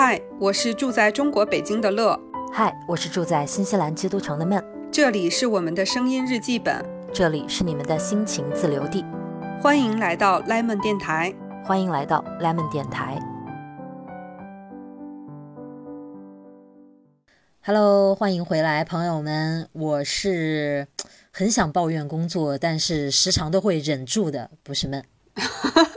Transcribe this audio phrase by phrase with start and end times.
[0.00, 2.16] 嗨，我是住在中国北京的乐。
[2.52, 4.64] 嗨，我是住在新西兰基督城的闷。
[4.92, 9.04] 这里是我们的声音日记本，这里是你们的心情自留地。
[9.60, 11.34] 欢迎来到 Lemon 电台，
[11.64, 13.18] 欢迎来到 Lemon 电台。
[17.64, 19.68] Hello，欢迎回来，朋友们。
[19.72, 20.86] 我是
[21.32, 25.04] 很想抱怨工作，但是时常都会忍住的，不是闷。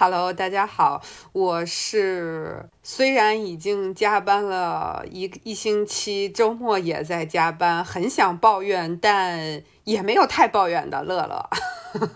[0.00, 1.02] Hello，大家好，
[1.32, 11.50] 我是虽然已经加班了一一星期，周末也在加班，很想抱怨，但也没有太抱怨的乐乐。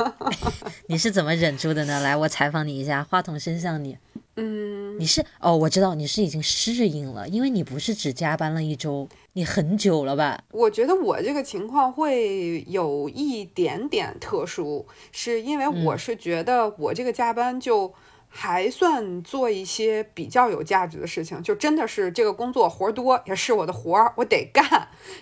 [0.86, 1.98] 你是怎么忍住的呢？
[1.98, 3.98] 来，我采访你一下，话筒伸向你。
[4.36, 10.42] 嗯，你是哦，我知道你是已经适应了，因为你不是只加班了一周，你很久了吧？
[10.52, 17.92] 我觉得我这个情况会有一点点特殊，是因为我是觉得我这个加班就。
[18.34, 24.64] 还算做一些比较有价值的事情，就真的是这个工作活儿多，也是我的活儿，我得干。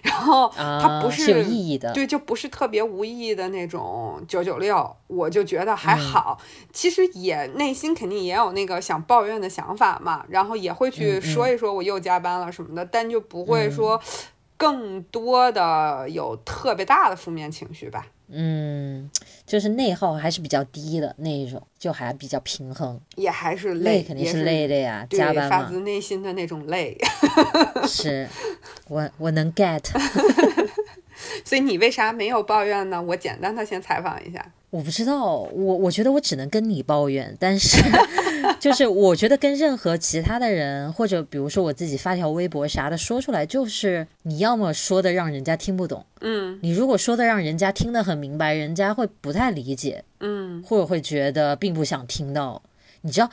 [0.01, 6.39] 然后它不是有意义的，对，就不是特别无意义的那种九九六，我就觉得还好。
[6.73, 14.01] 其实也内心肯定也有那个想抱怨的想法嘛，然后也会去说一说我又加班了什么的，但就不会说
[14.57, 18.07] 更多的有特别大的负面情绪吧。
[18.33, 19.11] 嗯，
[19.47, 26.97] 就是内耗还是比较低的那一种，就还比较平衡，也还是累，肯定是累的呀，加班嘛，发自内心的那种累。
[27.87, 28.29] 是，
[28.89, 29.83] 我我能 get。
[31.45, 33.01] 所以你为啥没有抱怨呢？
[33.01, 34.45] 我简单的先采访一下。
[34.71, 37.83] 我不知道，我我觉得我只能跟你抱怨，但是
[38.61, 52.63] 就是我觉得跟任何其他的人，或者比如说我自己发条微博啥的说出来，就是你要么说的让人家听不懂，嗯，你如果说的让人家听得很明白，人家会不太理解，嗯，或者会觉得并不想听到，
[53.01, 53.29] 你知道。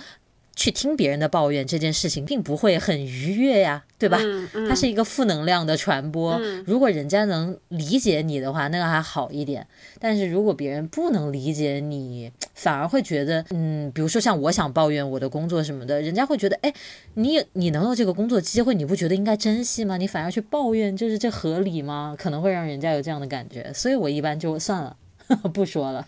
[0.58, 4.20] 去听别人的抱怨这件事情，并不会很愉悦呀，对吧？
[4.68, 6.38] 它是一个负能量的传播。
[6.66, 9.66] 如果人家能理解你的话，那个还好一点。
[10.00, 16.74] 但是如果别人不能理解你，反而会觉得，嗯，比如说像我想抱怨我的工作什么的，人家会觉得，哎，
[17.14, 19.98] 你你能有这个工作机会，你不觉得应该珍惜吗？
[19.98, 22.16] 你反而去抱怨，就是这合理吗？
[22.18, 23.72] 可能会让人家有这样的感觉。
[23.76, 24.98] 所以我一般就算了，
[25.54, 26.08] 不说了。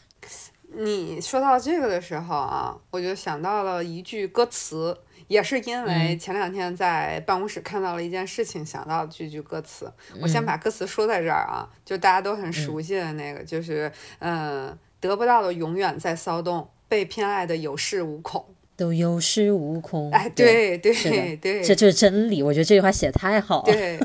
[0.71, 4.97] 你说到这个的时候啊，我就想到了一句歌词，
[5.27, 9.91] 也是因为前两天在办公室看到了一件事情，想到这句歌词。
[10.21, 18.45] 我先把歌词说在这儿啊，就大家都很熟悉的那个，就是嗯，得不到的永远在骚动，被偏爱的有恃无恐。
[18.79, 22.41] 都有恃无恐，哎，对对对，这就是真理。
[22.41, 23.73] 我觉得这句话写太好了。
[23.73, 23.99] 对，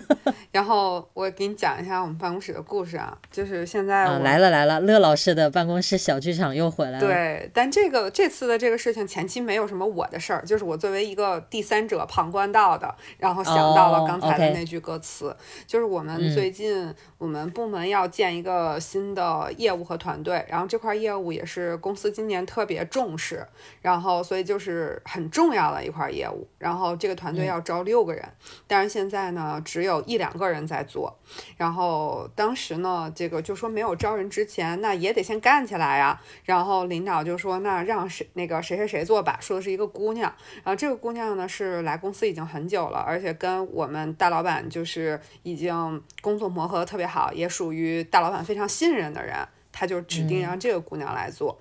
[0.51, 7.01] 然后我给你讲一下我们办公室的故事啊，就是现在来了来了，乐老师的办公室小剧场又回来了。
[7.01, 15.37] 对，但这个这次的这个事情前期没有什么我的事儿，就是我作为一个第三者旁观到的，然后想到了刚才的那句歌词，
[15.69, 23.47] 就是我们最近我们部门要建一个新的业务和团队，然后这块业务也是公司今年特别重视，
[23.81, 24.64] 然后所以就是。
[24.65, 28.27] 是很重要的一块业务，然后这个团队要招六个人，
[28.67, 31.15] 但是现在呢只有一两个人在做，
[31.59, 40.33] 然后当时呢这个就说没有招人之前，那也得先干起来呀，然后领导就说那让谁那个谁谁谁做吧，说的是一个姑娘，
[40.63, 49.37] 然后这个姑娘呢是来公司已经很久了，而且跟我们大老板就是已经工作磨合的特别好，也属于大老板非常信任的人。
[49.77, 51.59] 他就指定让这个姑娘来做，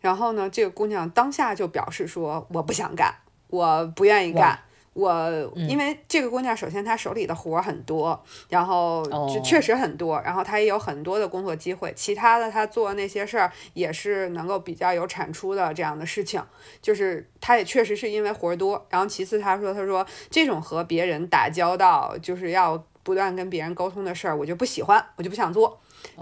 [0.00, 3.12] 然后呢，这个姑娘当下就表示说我不想干，
[3.48, 4.56] 我不愿意干，
[4.92, 16.40] 我因为这个姑娘首先她手里的活很多，然后就确实很多，然后她也有很多的工作机会，其他的她做那些事儿也是能够比较有产出的这样的事情，
[16.80, 25.80] 就是她也确实是因为活多，然后其次她说她说这种和别人打交道就是要不断跟别人沟通的事儿，我就不喜欢，我就不想做。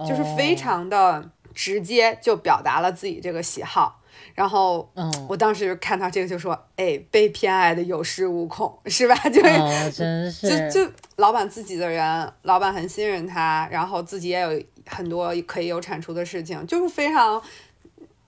[0.09, 4.01] 就是非常的直接，就表达了自己这个喜好。
[4.35, 17.41] 然后，嗯，我当时看到这个就说：“哎，被偏爱的有恃无恐，是吧？” 就是，真是，就就老板自己的人，老板很信任他，然后自己也有很多可以有产出的事情，就是非常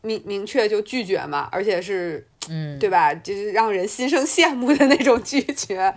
[0.02, 2.26] 明明确就拒绝嘛，而且是。
[2.48, 3.12] 嗯，对吧？
[3.14, 5.92] 就是让人心生羡慕的那种拒绝。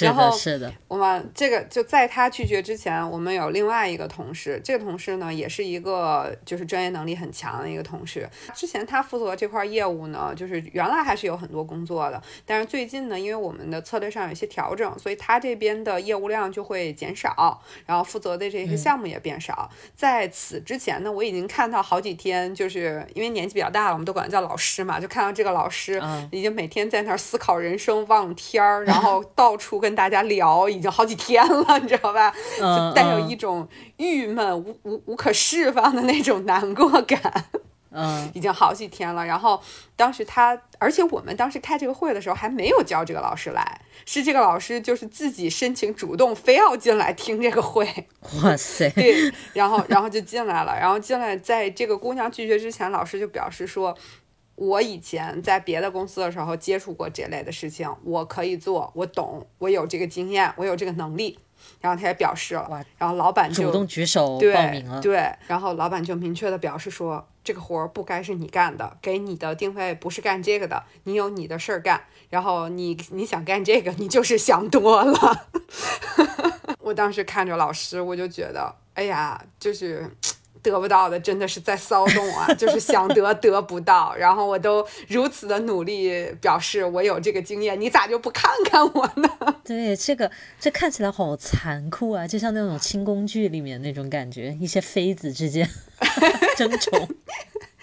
[0.00, 4.60] 然后是的，我们这个就在他拒绝之前，我们有另外一个同事。
[4.64, 8.28] 这个同事呢，也是一个就是专业能力很强的一个同事。
[8.54, 12.20] 之前他负责这块业务呢，就是原来还是有很多工作的。
[12.44, 19.70] 但是最近呢，因为我们的策略上有些调整，所以他这边的业务量就会减少，然后负责的这些项目也变少。
[19.94, 25.91] 在此之前呢，我已经看到好几天，就是因为年纪比较大了，我们都管他叫老师嘛，就看到这个老师。
[25.92, 32.32] 师已经每天在那儿思考人生、望天儿，然后到处跟大家聊，已经好几天了，你知道吧？
[32.58, 33.68] 就带有一种
[33.98, 37.44] 郁闷、无无无可释放的那种难过感。
[37.94, 39.22] 嗯，已经好几天了。
[39.26, 39.62] 然后
[39.96, 47.86] 当时他，而且我们当时开这个会的时候还没有叫这个老师来，是这个老师就是自己申请主动非要进来听这个会。
[48.42, 48.88] 哇塞！
[48.92, 50.74] 对，然后然后就进来了。
[50.74, 53.94] 然后进来，在这个姑娘拒绝之前，老师就表示说，
[54.62, 61.36] 我以前在别的公司的时候接触过这类的事情，我可以做，我懂，我有这个经验，我有这个能力。
[61.80, 65.00] 然后他也表示了，然后老板就主动举手报名了。
[65.00, 67.26] 对，然后老板就明确的表示说。
[67.44, 72.00] 这个活儿不该是你干的，给你的定位不是干这个的，你有你的事儿干，
[72.30, 75.48] 然后你你想干这个，你就是想多了。
[76.78, 80.08] 我当时看着老师，我就觉得，哎呀，就是。
[80.62, 89.28] 得不到的真的是在骚动啊， 就是想得得不到，然后我都如此的努力表示我有这个经验，你咋就不看看我呢？
[89.64, 90.30] 对，这个
[90.60, 95.68] 这看起来好残酷啊，就像那种清宫剧里面那种感觉，一些妃子之间
[96.56, 97.08] 争宠。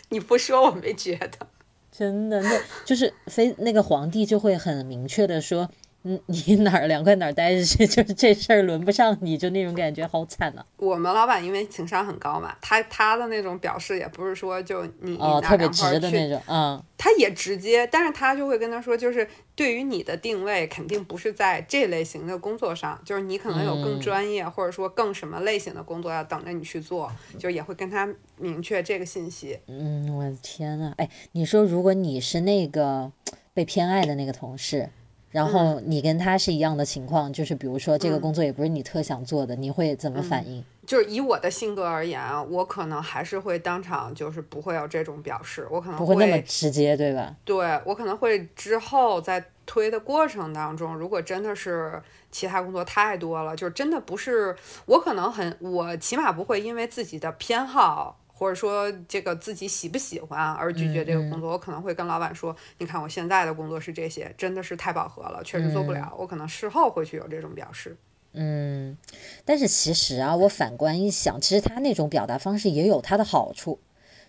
[0.10, 1.48] 你不说我没觉得，
[1.92, 5.70] 真的，那就是妃那个皇帝就会很明确的说。
[6.04, 10.66] 嗯， 你哪儿凉快哪儿待着 去，就是这事儿轮不上你，就那种感觉好惨呐。
[10.78, 28.08] 我们老板因为情商很高嘛，他他的那种表示也不是说就你哦特别直的那种，嗯，他也直接，但是他就会跟他说，就是对于你的定位肯定不是在这类型的工作上，就是你可能有更专业或者说更什么类型的工作要等着你去做，就也会跟他
[28.38, 29.60] 明确这个信息。
[29.68, 33.12] 嗯，我的天呐，哎，你说如果你是那个
[33.54, 34.90] 被偏爱的那个同事。
[35.32, 40.64] 然后你跟他是一样的情况，就是比如说这个工作也不是你特想做的，你会怎么反应？
[40.88, 47.36] 就是以我的性格而言，我可能还是会当场就是不会有这种表示，我可能不会那么直接，对吧？
[47.46, 54.56] 对我可能会之后在推的过程当中，如果真的是其他工作太多了，就是真的不是
[54.88, 58.18] 我可能很，我起码不会因为自己的偏好。
[58.40, 67.98] 或者说这个自己喜不喜欢而拒绝这个工作，我可能会跟老板说：“你看我现在的工作是这些，真的是太饱和了，确实做不了。”我可能事后会去有这种表示。
[68.32, 68.98] 嗯，
[69.44, 73.78] 但是其实啊，我反观一想，其实他那种表达方式也有他的好处，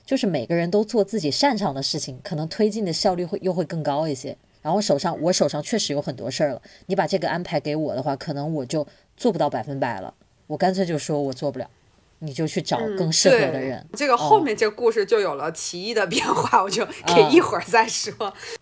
[0.05, 4.37] 就是每个人都做自己擅长的事情，可能推进的效率会又会更高一些。
[4.61, 8.85] 然后手上我手上确实有很多事儿了，你把这个安排给我的话，可能我就
[9.17, 10.12] 做不到百分百了，
[10.49, 11.71] 我干脆就说我做不了。
[12.20, 13.84] 你就去找更适合的人。
[13.94, 18.12] 这个后面这个故事就有了奇异的变化，我就给一会儿再说。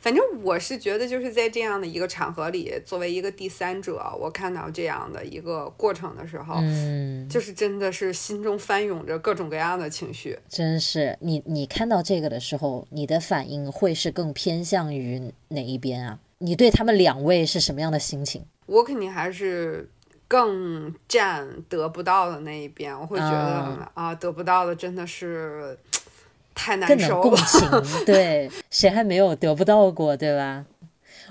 [0.01, 10.39] 反正我是觉得，就是在这样的一个场合里，作为一个第三者，我看到这样的一个过程的时候，嗯，就是真的是心中翻涌着各种各样的情绪。
[10.49, 16.19] 真是你，你看到这个的时候，你的反应会是更偏向于哪一边啊？
[16.39, 18.45] 你对他们两位是什么样的心情？
[18.67, 19.91] 我肯定还是。
[20.29, 25.77] 更占得不到的那一边，我会觉得啊，得不到的真的是
[26.55, 27.23] 太难受了。
[27.23, 30.67] 更共情， 对，谁还没有得不到过，对吧？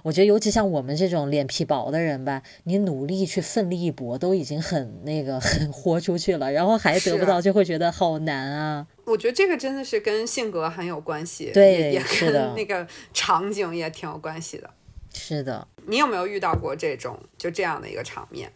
[0.03, 8.87] 我觉得，尤其像我们这种脸皮薄的人吧，你努力去奋力一搏，都已经很那个， 很豁出去了，然后还得不到，就会觉得好难啊。
[9.05, 14.69] 我觉得这个真的是跟性格很有关系，对，也跟那个场景也挺有关系的。
[15.13, 18.51] 是的，你有没有遇到过这种就这样的一个场面？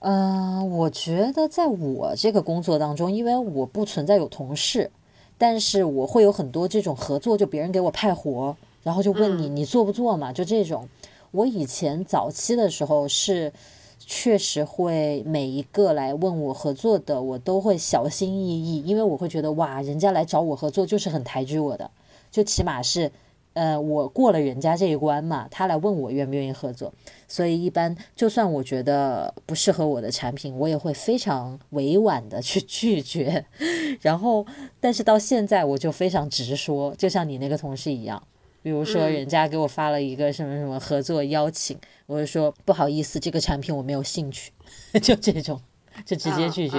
[0.00, 4.90] 嗯，我觉得在我这个工作当中，因为我不存在有同事，
[5.38, 10.88] 但是我会有很多这种合作，就别人给我派活，然后就问你你做不做嘛，就这种。
[11.30, 13.52] 我以前早期的时候是
[13.98, 21.90] 确实会每一个来问我合作的，我都会小心翼翼，因为我会觉得哇，人家来找我合作就是很抬举我的，
[22.30, 23.12] 就起码是。
[23.54, 26.92] 呃，我过了人家这一关嘛，他来问我愿不愿意合作，
[27.28, 33.44] 所以一般就算我觉得不适合我的产品，我也会非常委婉的去拒绝。
[34.00, 34.46] 然后，
[34.80, 38.22] 但是到现在我就非常直说，就像你那个同事一样，
[38.62, 44.52] 比如说人家给我发了一个什么什么合作邀请，我就说不好意思，这个产品我没有兴趣，
[45.02, 45.60] 就这种。
[46.04, 46.76] 就直接拒绝，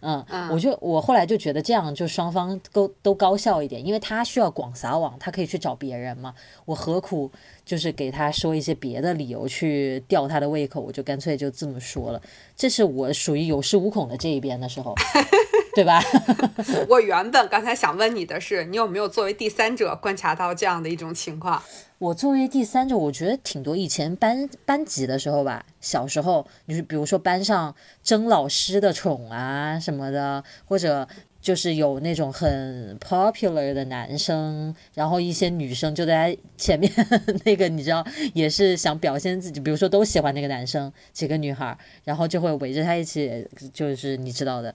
[0.00, 7.30] 嗯，我就我后来就觉得这样就双方都都高效一点，因为他需要广撒网，他可以去找别人嘛，我何苦
[7.64, 12.20] 就是给他说一些别的理由去吊他的胃口，我就干脆就这么说了，
[12.56, 14.94] 这是我属于有恃无恐的这一边的时候。
[15.76, 16.02] 对吧？
[16.88, 21.62] 我原本刚才想问你的是，你有没有作为第三者观察到这样的一种情况？
[21.98, 23.74] 我作为第三者，我觉得挺多。
[23.74, 31.08] 以前班班级的时候吧，小时候，就是比如说班上争老师的宠啊什么的，或者。
[31.38, 36.90] 就是有那种很 popular 的男生，然后一些女生就在 前面，
[37.44, 44.74] 那个你知道，也是想表现自己，比如说都喜欢那个男生，几个女孩，然后就会围着他一起，就是你知道的。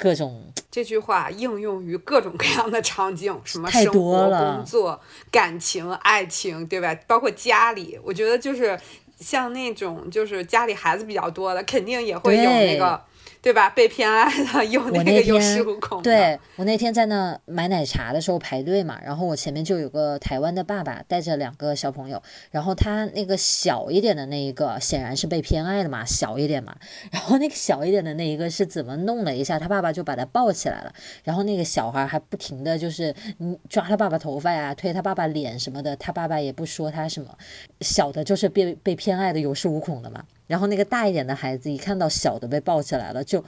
[0.00, 4.98] 各种这句话应用于各种各样的场景，什么生活、工作、
[5.30, 6.96] 感情、爱情，对吧？
[7.06, 8.80] 包括家里，我觉得就是
[9.18, 13.00] 像那种就是家里孩子比较多的，肯定也会有那个。
[13.42, 13.70] 对吧？
[13.70, 16.02] 被偏爱的有那个有恃无恐。
[16.02, 26.76] 对我那天在那买奶茶的时候排队嘛，然后我前面就有个台湾的爸爸带着两个小朋友，然后他那个小一点的那一个显然是被偏爱的嘛，小一点嘛，
[27.10, 30.92] 然后那个小一点的那一个是怎么弄了一下，他爸爸就把他抱起来了，
[31.24, 37.36] 然后那个小孩还不停的就是嗯抓他爸爸头发呀，推他爸爸脸什么的，他爸爸也不说他什么，
[37.80, 40.24] 小的就是被被偏爱的有恃无恐的嘛。
[40.50, 43.44] 然后那个大一点的孩子一看到小的被抱起来了，就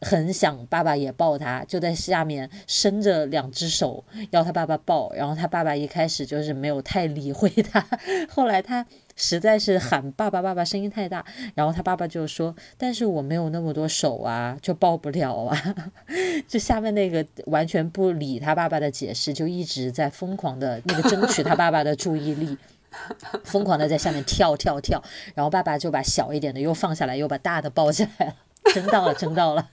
[0.00, 5.12] 很想爸爸也抱他，就在下面伸着两只手要他爸爸抱。
[5.12, 7.86] 然后他爸爸一开始就是没有太理会他，
[8.30, 8.86] 后来他
[9.16, 11.22] 实在是喊爸爸爸爸声音太大，
[11.54, 15.74] 然后他爸爸就说：“但是我没有那么多手啊，就抱不了啊。
[16.48, 22.56] ”就下面那个完全不理他爸爸的解释，就一直在疯狂的那个争取他爸爸的注意力。
[23.44, 25.02] 疯狂的在下面跳跳跳，
[25.34, 28.34] 然后爸爸就把小一点的又放下来，又把大的抱起来了，
[28.74, 29.68] 争到了，争到了，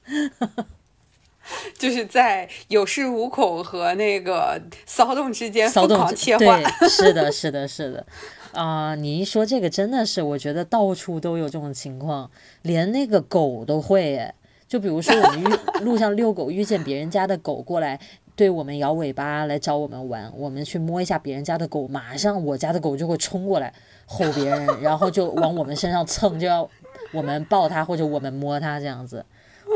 [1.78, 6.64] 就是在有恃无恐和那个骚动之间疯狂切换。
[6.64, 8.06] 对，是的，是的，是的，
[8.54, 12.30] 啊，你一说这个真的是，我觉得到处都有这种情况，
[12.62, 14.36] 连那个狗都会，哎，
[14.68, 15.46] 就比如说我们遇
[15.82, 18.00] 路上遛狗，遇见别人家的狗过来。
[18.36, 23.72] 对我们摇尾巴来找我们玩，我们去摸一下别人家的狗，马上我家的狗就会冲过来
[24.06, 26.68] 吼别人，然后就往我们身上蹭，就要
[27.12, 29.24] 我们抱它或者我们摸它这样子，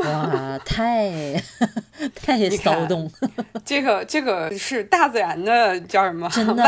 [0.04, 1.34] 哇，太
[2.14, 3.10] 太骚动！
[3.64, 6.28] 这个这个是大自然的叫什么？
[6.30, 6.62] 真的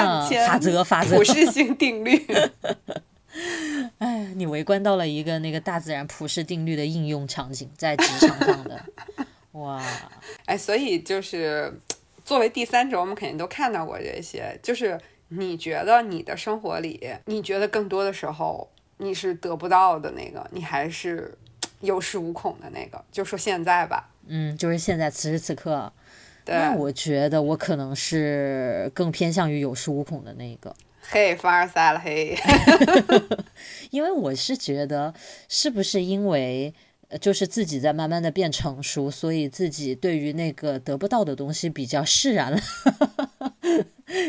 [0.46, 2.24] 法则法则普适性定律。
[3.98, 8.80] 哎，你围观到了一个那个大自然普适定律的应用场景，在职场上的。
[9.52, 9.82] 哇，
[10.44, 11.72] 哎，所以就是
[12.24, 14.56] 作为第三者，我们肯定都看到过这些。
[14.62, 14.96] 就是
[15.28, 21.36] 你觉得你的生活里，你觉得更多的时候你是得不到的那个，你还是
[21.80, 23.04] 有恃无恐的那个？
[23.10, 25.92] 就说现在吧，嗯，就是现在此时此刻，
[26.46, 30.72] 那我觉得我可能是更偏向于有恃无恐的那个。
[31.02, 32.38] 嘿，凡尔赛了嘿，
[33.90, 35.12] 因为我是觉得，
[35.48, 36.72] 是不是因为？
[37.18, 42.60] 就是自己在慢慢的变成熟，所以自己对于那个得不到的东西比较释然了。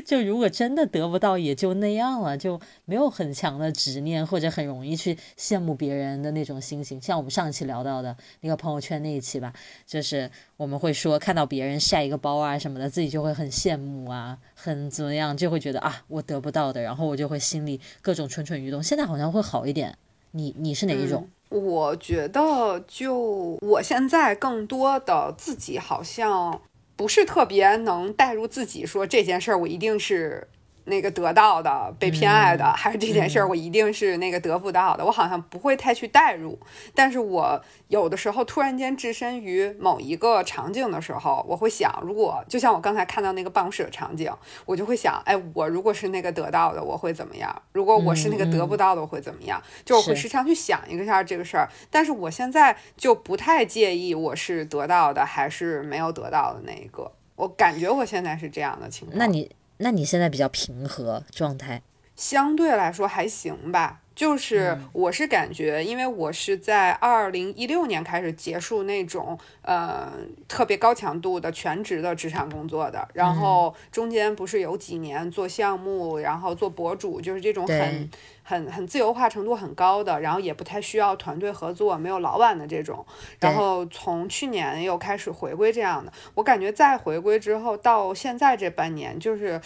[0.05, 7.01] 就如果真的得不到，也就那样了，就没有很强的执念，或者很容易去羡慕别人的那种心情。
[7.01, 9.51] 像我们上一期聊到的那个朋友圈那一期吧，
[9.88, 18.83] 就是我们会说看到别人晒一个包啊什么的，自己就会很羡慕啊，很怎么样，就会觉得啊我得不到的，然后我就会心里各种蠢蠢欲动。
[18.83, 19.97] 现在好像会好一点，
[20.31, 21.27] 你你是哪一种？
[21.51, 26.62] 我觉得，就我现在更多的自己好像
[26.96, 30.48] 不是特别能带入自己，说这件事儿我一定是。
[30.85, 35.05] 那个得到的被偏爱的，还是这件事儿，我一定是那个得不到的。
[35.05, 36.59] 我好像不会太去代入，
[36.95, 44.31] 但是我有的时候突然间置身于某一个场景的时候，我会想，如果就像我刚才看到那个办公室的场景，
[44.65, 47.61] 我就会想，哎，我如果是那个得到的，我会怎么样？
[47.71, 49.61] 如果我是那个得不到的，我会怎么样？
[49.85, 51.69] 就我会时常去想一下这个事儿。
[51.89, 57.11] 但是我现在就不太介意我是得到的还是没有得到的那一个。
[57.35, 59.17] 我感觉我现在是这样的情况。
[59.17, 59.50] 那你？
[59.81, 61.81] 那你现在比较平和状态，
[62.15, 64.01] 相对来说还行吧。
[64.21, 70.11] 就是我是感觉，因为我是在二零一六年开始结束那种呃
[70.47, 78.07] 特别高强度的全职的职场工作的，然后中间不是有几年做项目，然后做博主，就是这种很
[78.43, 83.03] 很很自由化程度很高的，然后也不太需要团队合作，没有老板的这种。
[83.39, 89.59] 然后从去年又开始回归这样的，我感觉再回归之后到现在这半年就是。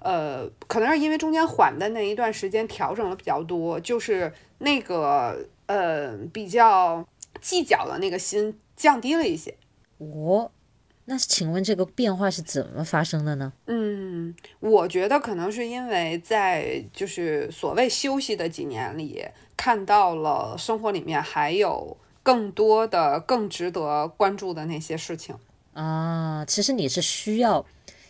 [0.00, 7.06] 呃，可能是因为中间缓的那一段时间调整了比较多，就是那个呃比较
[7.40, 9.54] 计较的那个心降低了一些。
[9.98, 10.50] 哦，
[11.04, 13.52] 那请问这个变化是怎么发生的呢？
[13.66, 19.22] 嗯，我觉得可能是因为在就是所谓休息的几年里，
[19.54, 25.36] 看到了生活里面还有更多的更值得关注的那些事情
[25.74, 26.42] 啊。
[26.46, 27.66] 其实你是需要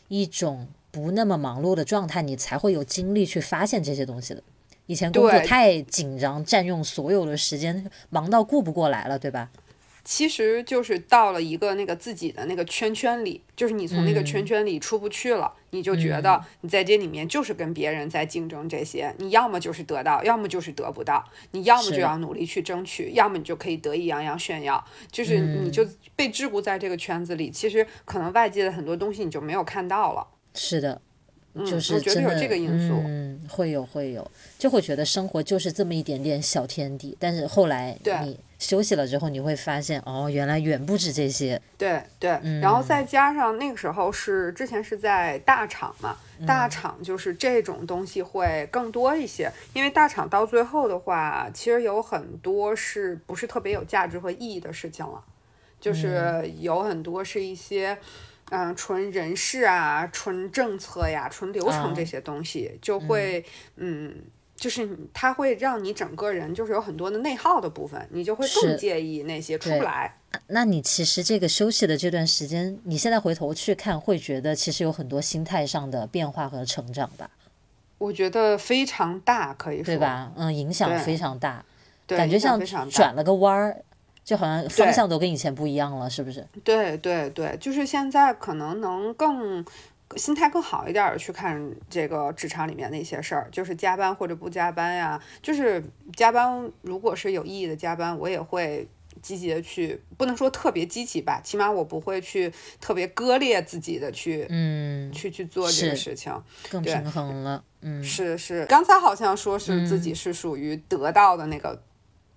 [0.07, 0.69] 一种。
[0.91, 4.43] 不那么忙碌的状态，你才会有精力去发现这些东西的。
[4.87, 9.51] 以前工作太紧张，占用所有的时间，忙到顾不过来了，对吧？
[10.03, 24.83] 其实就是到了一个那个自己的那个圈圈里，就是你从那个圈圈里出不去了，你就觉得你在这里面就是跟别人在竞争这些，你要么就是得到，要么就是得不到，你要么就要努力去争取，要么你就可以得意洋洋炫耀，
[25.13, 30.27] 就是你就被桎梏在这个圈子里，其实可能外界的很多东西你就没有看到了。
[30.55, 31.01] 是的。
[31.67, 37.17] 就是我觉得有这个因素，嗯，会有会有，就会觉得生活就是这么一点点小天地。
[37.19, 41.61] 但是后来你休息了之后，你会发现，哦，原来远不止这些。
[41.77, 42.31] 对对，
[42.63, 46.17] 然后再加上那个时候是之前是在大厂嘛，
[46.47, 49.51] 大厂就是这种东西会更多一些。
[49.75, 55.21] 因为大厂到最后的话，其实有很多是不是特别有价值和意义的事情了，
[55.81, 57.99] 就是有很多是一些。
[58.51, 63.45] 嗯，纯人事啊，纯政策呀，纯流程这些东西，就会，
[63.77, 64.15] 嗯，
[64.57, 70.17] 就是它会让你整个人就是有很多的内耗的部分，你就会更介意那些出不来。
[70.49, 77.31] 那你其实这个休息的这段时间，你现在回头去看，会觉得其实有很多心态上的变化和成长吧？
[77.99, 80.33] 我觉得非常大，可以说对吧？
[80.37, 81.65] 嗯，影响非常大，
[82.07, 83.77] 感觉像转了个弯儿。
[84.31, 86.47] 就好像方向都跟以前不一样了，是不是？
[86.63, 89.65] 对对对，就是现在可能能更
[90.15, 95.83] 心态更好一点的去看这个职场里面的一些事儿，就是加班或者不加班呀，就是
[96.15, 98.87] 加班如果是有意义的加班，我也会
[99.21, 106.33] 积极的去，不能说特别积极吧，起码我不会去特别割裂自己的去，嗯，去去做这个事情，
[106.71, 111.83] 更平衡了，嗯，是是，刚才好像说是自己是属于得到的那个。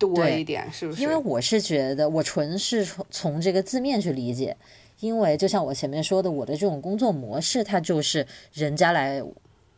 [0.07, 1.01] 多一点是不是？
[1.01, 4.55] 因为我是觉得，我纯是从从这个字面去理解，
[4.99, 9.23] 因为就像我前面说的，我的这种工作模式，它就是人家来，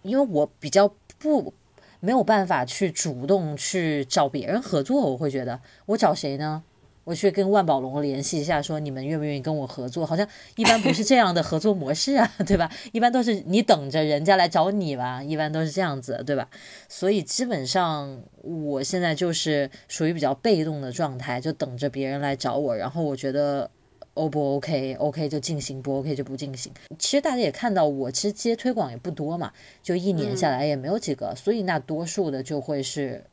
[0.01, 1.53] 因为我比较不
[1.99, 6.63] 没有办法去主动去找别人合作，我会觉得我找谁呢？
[7.05, 10.03] 我去跟万宝龙联系一下，说你们愿不愿意跟我合作？
[10.05, 12.69] 好像一般不是这样的合作模式啊， 对吧？
[12.91, 16.49] 一般都是你等着人家来找你吧，一般都是这样子，对吧？
[16.89, 22.75] 所以基本上我现在就是属于比较被动的状态，就等着别人来找我。
[22.75, 23.69] 然后我觉得
[24.15, 26.73] O 不 OK，OK 就进行，不 OK 就不进行。
[26.97, 33.23] 其实大家也看到，我其实接推广也不多嘛，就一年下来也没有几个，所以那多数的就会是。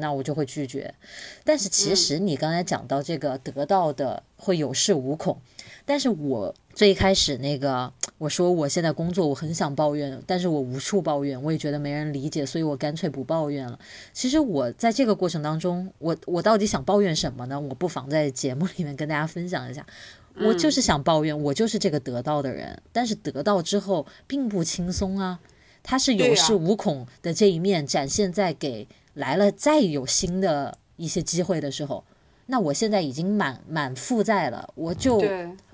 [0.00, 0.94] 那我就会拒绝，
[1.44, 5.38] 但是其实你刚才讲到这个得到的会有恃无恐，
[5.84, 13.78] 但是我最一开始那个我说我现在工作我很想抱怨，但是我无处抱怨，我也觉得没人理解，所以我干脆不抱怨了。
[14.12, 17.60] 其实我在这个过程当中，我我到底想抱怨什么呢？
[17.60, 19.86] 我不妨在节目里面跟大家分享一下，
[20.36, 25.38] 我就是想抱怨，我就是这个得到的人，但是得到之后并不轻松啊，
[25.82, 28.88] 他是有恃无恐的这一面展现在给。
[29.14, 32.04] 来了，再有新的一些机会的时候，
[32.46, 35.22] 那我现在已经满满负债了，我就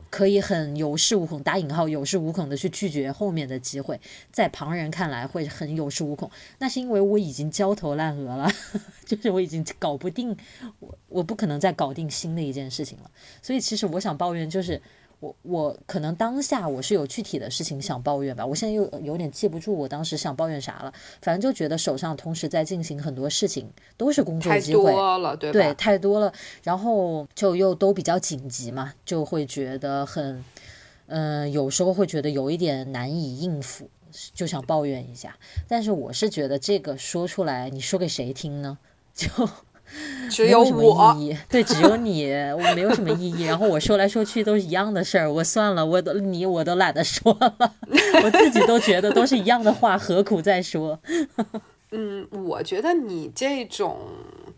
[0.09, 4.01] 可以很有恃无恐（打引号）有恃无恐的去拒绝后面的机会，
[4.33, 8.51] 在旁人看来会很有恃无恐，那是因为我已经焦头烂额了，
[9.07, 10.37] 就是我已经搞不定，
[10.81, 14.81] 我我不可能再搞定新的一件事情了，所以其实我想抱怨就是。
[15.21, 30.43] 我我可能当下我是有具体的事情想抱怨吧，我现在又有点记不住我当时想抱怨啥了，反正就觉得手上同时在进行很多事情，都是工作机会，太多了，对对，太多了，然后就又都比较紧急嘛，就会觉得很，
[31.07, 33.91] 嗯，有时候会觉得有一点难以应付，
[34.33, 35.37] 就想抱怨一下，
[35.69, 38.79] 但是我是觉得这个说出来，你说给谁听呢？
[39.15, 39.29] 就。
[40.31, 41.17] 只有我，
[41.49, 43.45] 对，只有你，我没有什么意义。
[43.45, 47.75] 然后我说来说去都是一样的事儿，我算了，我都你我都懒得说了，
[48.23, 51.01] 我自己都觉得都是一样的话，何苦再说？
[51.91, 53.99] 嗯，我觉得你这种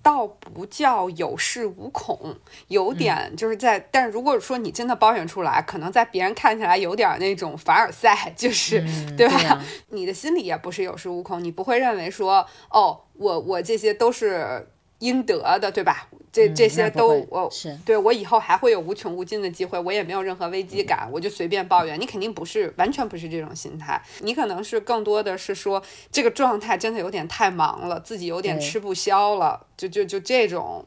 [0.02, 2.36] 倒不叫有恃无恐，
[2.68, 8.84] 有点就是在，但是如果说你真的抱怨出来，可能在别人看起来有点那种凡尔赛，就是
[9.16, 9.62] 对吧？
[9.88, 14.68] 你的心里也不是有恃无恐，你不会认为说，哦，我我这些都是。
[15.02, 16.08] 应得的，对吧？
[16.30, 22.00] 这这些都我是对我以后还会有无穷无尽的机会，我也没有任何危机感，我就随便抱怨。
[22.00, 30.86] 你肯定不是完全不是这种心态，你可能是更多的是说这个状态真的有点太忙了，自己有点吃不消了，就就就这种。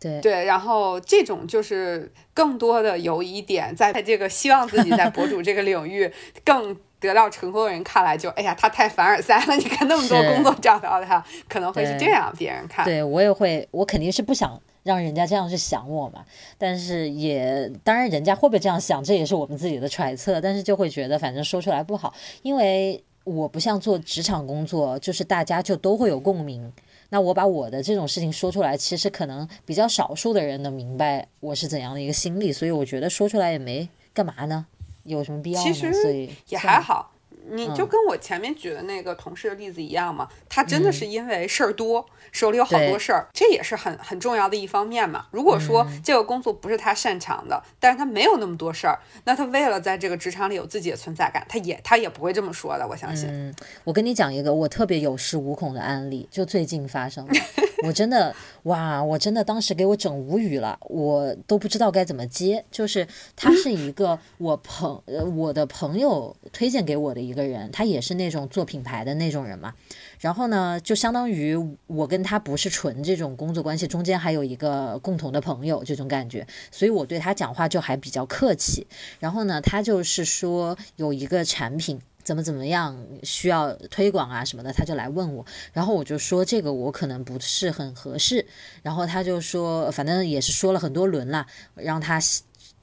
[0.00, 6.10] 对对，然后这种就是更多的有一点在这个希望自己在博主这个领域
[6.44, 6.76] 更。
[7.08, 9.56] 得到成功的人看来就，哎呀，他太凡尔赛了。
[9.56, 12.84] 你看那么多工作找到他，可能会是这样，别人看。
[12.84, 16.24] 对我也会，我肯定是不想让人家这样去想我嘛。
[16.58, 20.40] 但是也，当然人家会不会这样想，这也是我们自己的揣测。
[20.40, 22.12] 但是就会觉得，反正说出来不好，
[22.42, 26.72] 因为我不像做职场工作，就是大家就都会有共鸣。
[27.10, 34.66] 那我把我的这种事情说出来，其实可能比较少数的人能明白我是怎样的一个心理，所以我觉得说出来也没干嘛呢，
[35.04, 35.72] 有什么必要呢？
[35.72, 37.12] 其实也还好。
[37.50, 45.26] 你就跟我前面举的那个同事的例子一样嘛，他真的是因为事儿多，手里有好多事儿，这也是很很重要的一方面嘛。
[45.30, 52.88] 如果说这个工作不是他擅长的，但是他没有那么多事儿，那他为了在这个职场里有自己的存在感，他也他也不会这么说的。
[52.88, 53.28] 我相信。
[53.30, 57.38] 嗯，我跟你讲一个我特别有恃无恐的案例，就最近发生的，
[57.86, 62.64] 我真的哇，我真的当时给我整无语了，我都不知道该怎么接。
[62.70, 67.34] 就是他是一个我朋呃我的朋友推荐给我的一。
[67.34, 69.74] 个人，他也是那种做品牌的那种人嘛，
[70.20, 71.56] 然后呢，就相当于
[71.88, 78.86] 我跟他不是纯这种工作关系，中间还有一个共同的朋友这种感觉，所以我对他讲话就还比较客气。
[79.18, 88.44] 然后呢，他就是说有一个产品怎么怎么样需要推广啊什么的，他就来问我，然后我就说这个我可能不是很合适，
[88.82, 92.20] 然后他就说反正也是说了很多轮了，让他。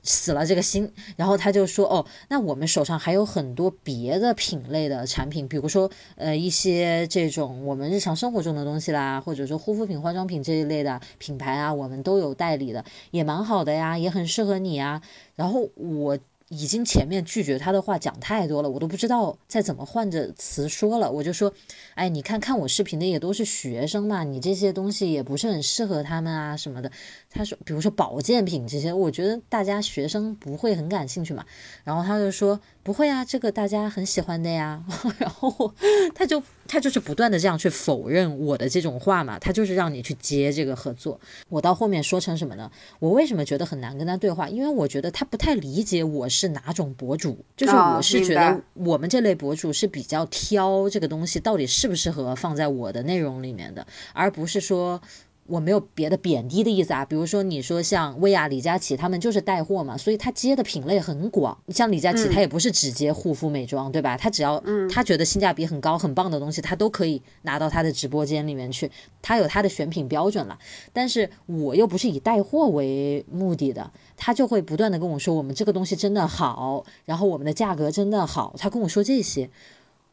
[0.04, 15.04] 死了这个心，然后他就说：“哦，那我们手上还有很多别的品类的产品，比如说呃一些这种我们日常生活中的东西啦，或者说护肤品、化妆品这一类的品牌啊，我们都有代理的，也蛮好的呀，也很适合你啊。”
[15.38, 16.18] 然后我。
[16.52, 21.10] 已经前面拒绝他的话讲太多了，我都不知道再怎么换着词说了。
[21.10, 21.54] 我就说，
[21.96, 26.92] 哎，你看看我视频的也都是学生嘛，你这些东西也不是很适合他们啊什么的。
[27.32, 31.44] 他说，比如说保健品这些，我觉得大家学生不会很感兴趣嘛。
[31.84, 32.60] 然后他就说。
[32.84, 34.84] 不会啊，这个大家很喜欢的呀。
[35.20, 35.72] 然后
[36.16, 41.20] 他就他就是不断的这样去否认我的这种话嘛，他就是让你去接这个合作。
[41.48, 42.72] 我到后面说成什么呢？
[42.98, 44.50] 我为什么觉得很难跟他对话？
[44.50, 55.00] 因为我觉得他不太理解我是哪种博主，就是我是觉得我们这类博主是比较挑这个东西到底适不适合放在我的内容里面的，而不是说。
[55.48, 61.58] 我没有别的贬低的意思啊，比如说你说像薇娅、李佳琦他们就是带货嘛，所以他接的品类很广。
[61.70, 64.16] 像李佳琦，他也不是只接护肤美妆，对吧？
[64.16, 68.90] 他只要他觉得性价比很高、很棒的东西，他都可以拿到他的直播间里面去。
[69.22, 70.58] 他有他的选品标准了。
[70.94, 78.56] 但是我又不是以带货为目的的，他就会不断的跟我说我们这个东西真的好，然后我们的价格真的好。
[78.58, 79.50] 他跟我说这些，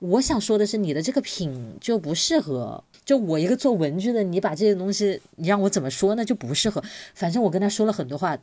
[0.01, 2.85] 我想说的是你的这个品就不适合。
[3.05, 6.25] 就我一个做文具的，你把这些东西，你让我怎么说呢？
[6.25, 6.83] 就不适合。
[7.15, 8.39] 反正我跟他说了很多话，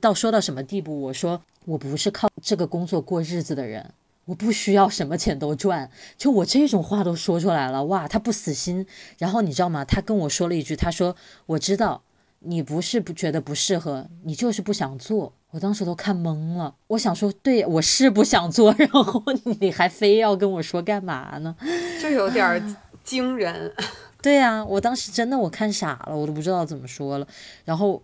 [0.00, 1.00] 到说到什么地步？
[1.00, 3.92] 我说我不是靠这个工作过日子的人，
[4.26, 5.90] 我不需要什么钱都赚。
[6.18, 8.86] 就我这种话都说出来了，哇，他不死心。
[9.18, 9.84] 然后你知道吗？
[9.84, 12.02] 他跟我说了一句，他说我知道
[12.40, 15.32] 你不是不觉得不适合，你就是不想做。
[15.52, 19.22] 我当时都看懵了，我想说，对我是不想做， 然后
[19.60, 21.54] 你还非要跟我说干嘛呢？
[22.02, 22.76] 就有点。
[23.04, 23.74] 惊人，
[24.22, 27.26] 对呀，我当时真的我看傻了，我都不知道怎么说了。
[27.64, 28.00] 然后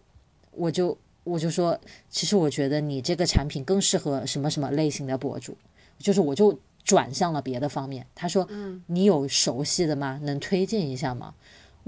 [0.50, 1.78] 我就我就说，
[2.10, 5.56] 其实我觉得你这个产品更适合什么什么类型的博主，
[6.00, 8.04] 就是我就转向了别的方面。
[8.12, 10.18] 他说，嗯，你有熟悉的吗？
[10.24, 11.32] 能推荐一下吗？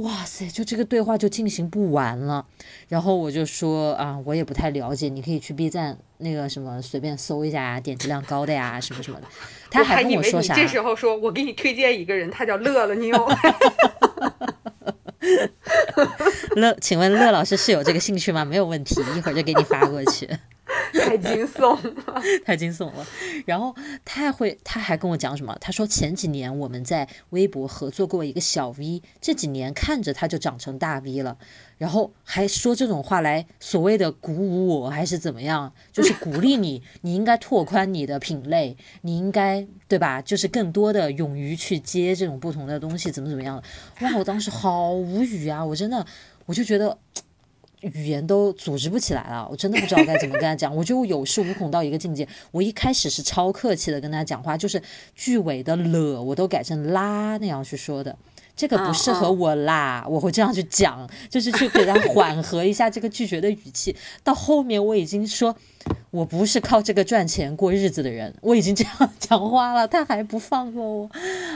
[0.00, 2.46] 哇塞，就这个对话就进行不完了。
[2.88, 9.26] 然后我就说啊，我也不太了解，你可以去 B 站那个什么随便搜一下呀，点击量高的呀，什么什么的。
[9.70, 10.54] 他还跟我说啥？
[10.54, 13.16] 这时候说我给你推荐一个人，他叫乐乐，你有？
[16.56, 18.44] 乐，请问乐老师是有这个兴趣吗？
[18.44, 20.28] 没有问题，一会儿就给你发过去。
[20.92, 23.06] 太惊悚了， 太惊悚了。
[23.44, 25.56] 然后他还会，他还跟我讲什么？
[25.60, 31.36] 他说前几年我们在微博合作过一个小 V，这几年看着他就长成大 V 了。
[31.80, 35.72] 然后还说这种话来所谓的鼓舞我，还是怎么样？
[35.90, 40.20] 就是鼓励你，你应该拓宽你的品类，你应该对吧？
[40.20, 43.62] 就是更多的勇于去接这种不同的东西，怎么怎么样？
[44.02, 45.64] 哇，我当时好无语啊！
[45.64, 46.04] 我真的，
[46.44, 46.98] 我就觉得。
[47.80, 50.76] 语言都组织不起来了，我真的不知道该怎么跟他讲。
[50.76, 52.28] 我就有恃无恐到一个境界。
[52.50, 54.82] 我一开始是超客气的跟他讲话，就是
[55.14, 58.14] 句尾的了我都改成啦那样去说的。
[58.60, 63.96] 这个不适合我啦，我会这样去讲，就是去给他缓和一下这个拒绝的语气。
[64.22, 65.56] 到后面我已经说，
[66.10, 71.10] 我不是靠这个赚钱过日子的人，我已经这样 讲话了，他还不放过我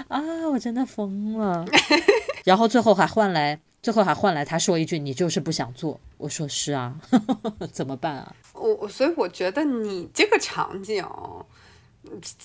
[0.08, 0.18] 啊！
[0.50, 1.66] 我真的疯了。
[2.42, 3.60] 然后最后还换来。
[3.82, 6.98] 最后还换来他说一句：“你就是不想做。”我说：“是啊，
[7.70, 11.04] 怎么办啊？”我所以我觉得你这个场景，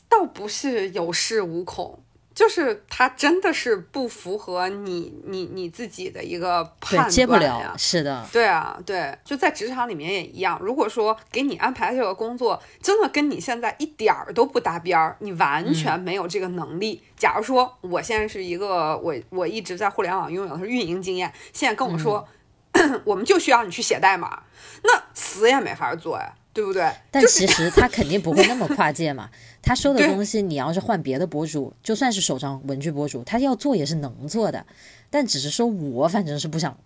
[0.09, 1.97] 倒不是有恃无恐，
[2.39, 10.57] 就是他真的是不符合你你你自己的一个判断呀，接不了，是的，对啊，对，就在职场里面也一样。
[10.61, 17.03] 如果说给你安排这个工作，真的跟你现在一点儿都不搭边儿，你完全没有这个能力。
[17.17, 22.25] 假如说我现在是一个我我一直在互联网拥有的是运营经验，现在跟我说，
[23.03, 24.43] 我们就需要你去写代码，
[24.85, 26.33] 那死也没法做呀。
[26.51, 26.91] 对不对？
[27.11, 29.29] 但其实他肯定不会那么跨界嘛。
[29.61, 34.65] 他收的东西，你要是换别的博主，就算是手账文具博主，他要做也是能做的。
[35.09, 36.77] 但只是说我反正是不想，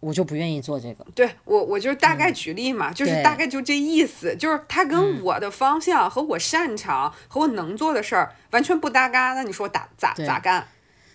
[0.00, 1.06] 我就不愿意做这个。
[1.14, 9.34] 对我，我就大概举例嘛，就是大概就这意思，就是他跟我的方向和我擅长和我能做的事儿完全不搭嘎。
[9.34, 10.66] 那你说咋咋咋干？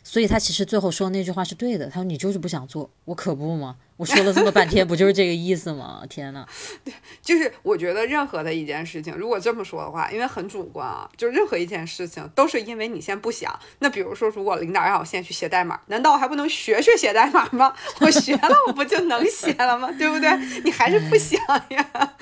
[0.04, 1.86] 所以他其实最后说那句话是对的。
[1.86, 3.76] 他说：“你就是不想做，我可不吗？
[4.02, 6.02] 我说了这么半天，不就是这个意思吗？
[6.10, 6.44] 天呐，
[6.84, 13.54] 对，就是我觉得任何的一件事情，如果这么说的话，因为很主观啊，就任何一件事情都是因为你先不想。
[13.78, 17.72] 那比如说，如果领导让我现在去写代码，难道我还不能学学写代码吗？
[18.00, 19.92] 我学了，我不就能写了吗？
[20.00, 20.36] 对不对？
[20.64, 22.16] 你还是不想呀？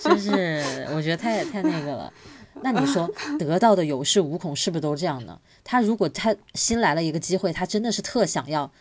[0.00, 2.10] 真是，我觉得太太那个了。
[2.62, 5.38] 那你说 得到的有恃无恐，是不是都这样呢？
[5.62, 8.72] 他如果他新来了一个机会，他真的是特想要，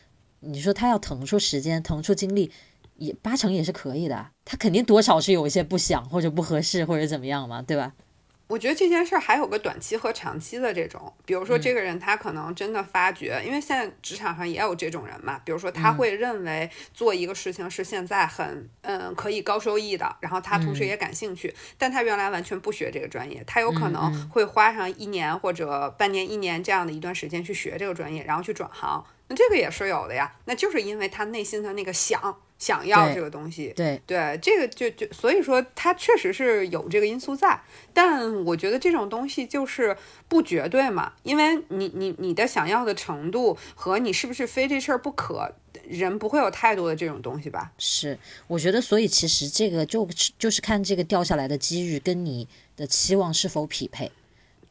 [0.48, 2.52] 你说他要腾出时间、腾出精力，
[2.96, 4.28] 也八成也是可以的。
[4.46, 7.94] 他肯定多少是有一些不想或者不合适或者怎么样嘛，对吧？
[8.48, 32.38] 我觉得这件事儿还有个短期和长期的这种，比如说这个人他可能真的发觉，因为现在职场上也有这种人嘛，比如说他会认为做一个事情是现在很嗯可以高收益的，然后他同时也感兴趣，但他原来完全不学这个专业，他有可能会花上一年或者半年一年这样的一段时间去学这个专业，然后去转行，那这个也是有的呀，那就是因为他内心的那个想。
[32.60, 37.62] 想要这个东西，对对，这个就就所以说，他确实是有这个因素在，
[37.94, 39.96] 但我觉得这种东西就是
[40.28, 45.54] 不绝对嘛，因为你你你的想要的程度和你是不是非这事儿不可，
[45.88, 47.72] 人不会有太多的这种东西吧？
[47.78, 50.10] 是，我觉得所以其实这个就
[50.40, 54.12] 就是看这个掉下来的机遇跟你的期望是否匹配。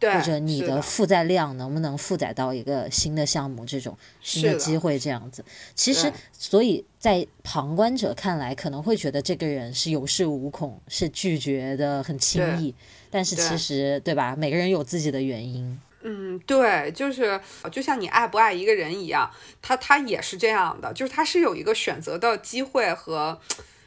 [0.01, 5.45] 或者你的负载量能不能负载到一个新的项目，这种新的机会这样子。
[5.75, 12.75] 其实，所以在旁观者看来，可能会觉得这个人是有恃无恐，是拒绝的很轻易。
[13.11, 14.37] 但是其实，对吧？
[14.37, 15.81] 每个人有自己的原因。
[16.03, 17.41] 嗯，对，就是
[17.73, 19.31] 就像你爱不爱一个人一样，
[19.63, 23.41] 他他也是这样的，就是他是有一个选择的机会和。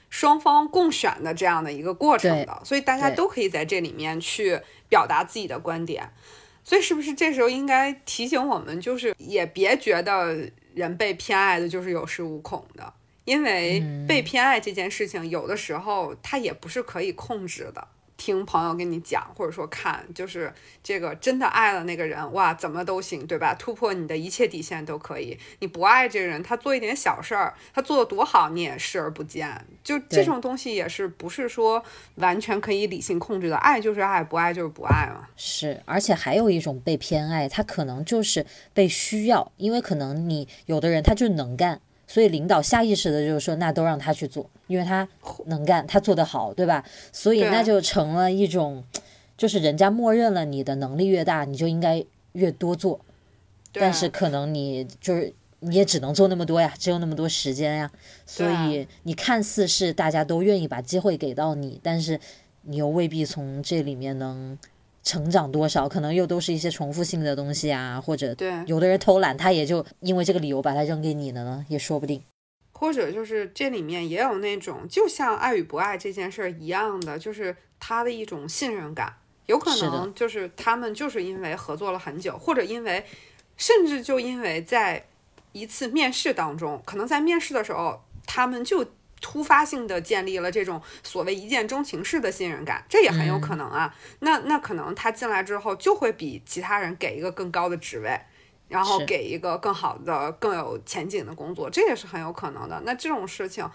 [0.09, 6.09] 双方共选的这样的一个过程的，所以大家都可以在这里面去表达自己的观点。
[6.63, 12.93] 所以是不是这时候应该提醒我们，就是也别觉得人被偏爱的就是有恃无恐的，
[13.25, 17.87] 因为被偏爱这件事情有的时候它也不是可以控制的。
[18.19, 20.53] 听朋友跟你讲，或者说看，就是
[20.83, 23.55] 这个真的爱了那个人，哇，怎么都行，对吧？
[23.57, 25.39] 突破你的一切底线都可以。
[25.59, 29.65] 你不爱这个人，他做一点小事儿，他做的多好，你也视而不见。
[29.81, 31.81] 就这种东西也是不是说
[32.15, 33.55] 完全可以理性控制的？
[33.55, 35.25] 爱就是爱，不爱就是不爱嘛。
[35.37, 41.79] 是，而且还有一种被偏爱，他可能就是被需要，因为可能你有的人他就能干。
[42.11, 45.07] 所以领导下意识的就是说，那都让他去做，因为他
[45.45, 46.83] 能干，他做得好，对吧？
[47.13, 48.83] 所以那就成了一种，
[49.37, 52.99] 就是人家默认了你的能力越大，你就应该越多做。
[53.71, 57.91] 但是可能你就是你也只能做那么多呀，只有那么多时间呀。
[58.25, 62.19] 所以你看似是大家都愿意把机会给到你，但是
[62.63, 64.57] 你又未必从这里面能。
[65.09, 72.21] 成长多少，可能又都是一些重复性的东西啊，或者对有的人偷懒，他也就因为这个理由把它扔给你了呢，也说不定。
[72.73, 79.11] 或者就是这里面也有那种，就像爱与不爱这件事儿一样的，就是他的一种信任感，
[79.47, 83.03] 有可能就是他们就是因为合作了很久，或者因为
[83.57, 85.03] 甚至就因为在
[85.53, 88.85] 一次面试当中，可能在面试的时候，他们就。
[89.21, 93.93] 突发性的建立了这种所谓一见钟情式的信任感，这也很有可能啊。
[94.19, 98.19] 那那可能他进来之后就会比其他人给一个更高的职位，
[98.67, 102.81] 然后给一个更好的、更有前景的工作，这也是很有可能的。
[102.85, 103.69] 那这种事情，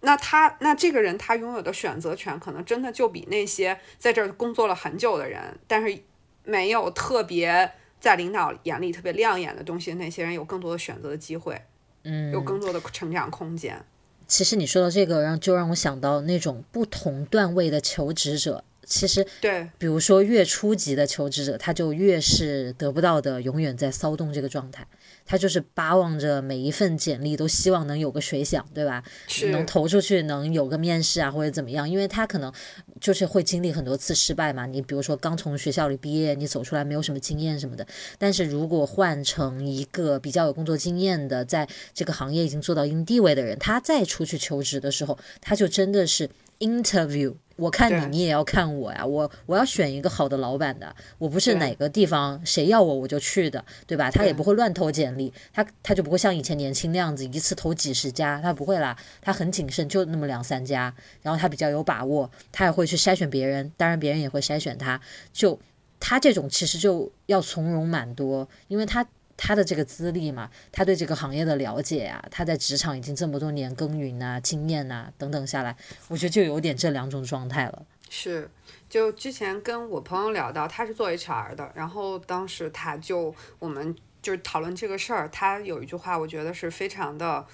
[0.00, 5.98] 那他那这个人他拥有的选择权，可能真的就比那些在这儿工作了很久的人，但是
[6.44, 11.60] 没有特别在领导眼里特别亮眼的东西，那些人有更多的选择的机会，
[12.04, 13.84] 嗯，有更多的成长空间。
[14.28, 18.64] 其实你说到这个，让就让我想到那种不同段位的求职者。
[18.88, 24.86] 其实，对，比如说越初级的求职者，他就越是得不到的，永远在骚动这个状态。
[25.26, 29.02] 他就是巴望着每一份简历都希望能有个水响，对吧？
[29.50, 31.88] 能投出去，能有个面试啊，或者怎么样？
[31.88, 32.52] 因为他可能
[33.00, 34.64] 就是会经历很多次失败嘛。
[34.66, 37.86] 你比如说刚从学校里毕业，你走出来没有什么经验什么的。
[38.18, 47.34] 但是如果换成一个比较有工作经验的，在这个行业已经做到一定地位的人，他再出去求职的时候，他就真的是 interview。
[47.56, 49.06] 我看你，你也要看我呀。
[49.06, 54.10] 我我要选一个好的老板的，我不是哪个地方谁要我我就去的，对吧？
[54.10, 65.00] 他也不会乱投简历，他他就不会像以前年轻那样子一次投几十家，他不会啦，他很谨慎，就那么两三家，然后他比较有把握，他也会去筛选别人，当然别人也会筛选他，
[65.32, 65.58] 就
[65.98, 69.06] 他这种其实就要从容蛮多，因为他。
[69.36, 75.76] 他的这个资历嘛，他对这个行业的了解呀，他在职场已经这么多年耕耘啊、经验呐等等下来，
[76.08, 77.84] 我觉得就有点这两种状态了。
[78.08, 78.48] 是，
[78.88, 87.44] 就之前跟我朋友聊到，他是做 HR 的，然后当时他就我们就是讨论这个事儿，他有一句话，我觉得是非常的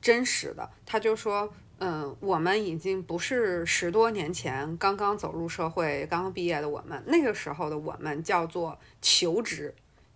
[0.00, 9.72] 真实的，他就说，嗯，我们已经不是十多年前刚刚走入社会、刚刚毕业的我们，那个时候的我们叫做求职，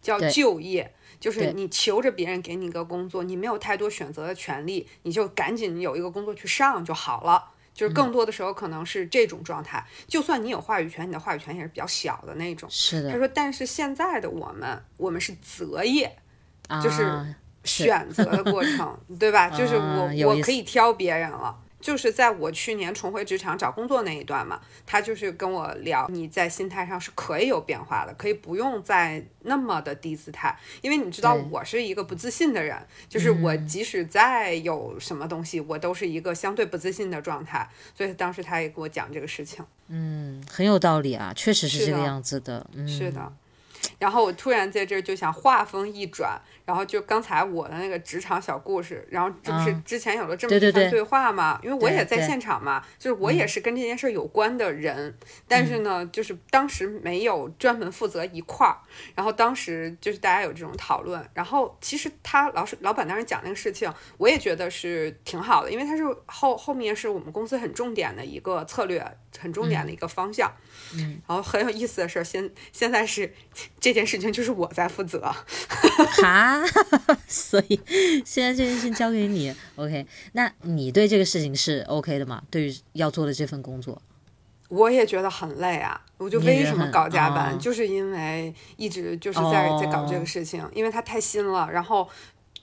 [0.07, 0.93] 叫就业。
[1.19, 7.53] 就是你求着别人给你一个工作，你没有太多选择的权利，你就赶紧有一个工作去上就好了。
[7.73, 12.69] 就是更多的时候可能是这种状态，就算你有话语权，你的话语权也是比较小的那种。
[12.71, 13.11] 是的。
[13.11, 16.17] 他说，但是现在的我们，我们是择业，
[16.83, 19.49] 就是选择的过程，对吧？
[19.57, 21.55] 就是我我可以挑别人了。
[21.81, 32.77] 就是在我去年重回职场找工作那一段嘛，他就是跟我聊，你在心态上是可以有变化的，可以不用再那么的低姿态，因为你知道我是一个不自信的人，
[33.09, 43.33] 就是我即使再有什么东西，我都是一个相对不自信的状态，所以当时他也给我讲这个事情，嗯，很有道理啊，确实是这个样子的，是的。
[43.99, 46.41] 然后我突然在这儿就想话锋一转。
[46.67, 51.61] 然后就刚才我的那个职场小故事，然后这不是之前有了这么一番对话吗？
[51.63, 58.77] 因为我也在现场嘛，就是我也是跟这件事有关的人，但是呢，就是当时没有专门负责一块儿。
[59.15, 69.07] 然后当时就是大家有这种讨论，然后其实他老师老板当时讲那个事情，我也觉得是挺好的，因为他是后后面是我们公司很重点的一个策略，
[69.39, 70.53] 很重点的一个方向。
[70.95, 73.33] 嗯，然后很有意思的事儿，现现在是
[73.79, 75.21] 这件事情就是我在负责。
[76.23, 76.65] 哈。
[77.29, 77.81] 所以
[78.25, 80.07] 现在这件事情交给你，OK？
[80.33, 82.43] 那你对这个事情是 OK 的吗？
[82.51, 84.01] 对于要做的这份工作，
[84.69, 86.01] 我也觉得很累啊！
[86.19, 92.09] 我就为什么搞加班，就是因为一直就是在在搞这个事情，因为它太新了，然后。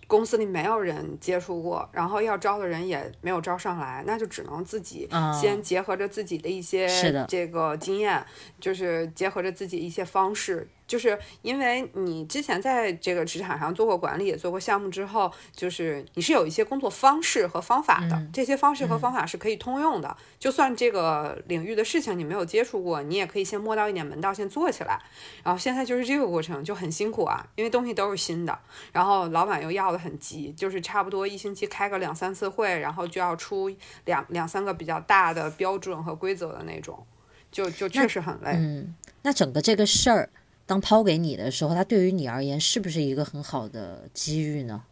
[0.05, 5.09] 公司里没有人接触过，然后要招的人也没有招上来，那就只能自己
[5.41, 6.87] 先结合着自己的一些
[7.27, 8.23] 这个经验，
[8.59, 10.67] 就是结合着自己一些方式。
[10.85, 20.15] 就是因为你之前在这个职场上做过管理，也做过项目之后，就是你是有一些工作方式和方法的，这些方式和方法是可以通用的。
[20.37, 24.99] 就算这个领域的事情你没有接触过，你也可以先摸到一点门道，先做起来。
[25.43, 28.57] 然后现在就是这个过程就很辛苦啊，因为东西都是新的，
[28.91, 33.71] 然后老板又要的很急，就是差不多一星期开个两三次会，然后就要出
[34.05, 37.05] 两两三个比较大的标准和规则的那种，
[37.51, 38.51] 就就确实很累。
[38.53, 40.29] 嗯，那整个这个事儿。
[40.65, 44.83] 当抛给你的时候，它对于你而言是不是一个很好的机遇呢？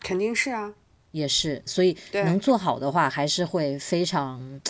[0.00, 0.74] 肯定是啊，
[1.12, 1.62] 也是。
[1.64, 4.60] 所以能做好的话，还是会非常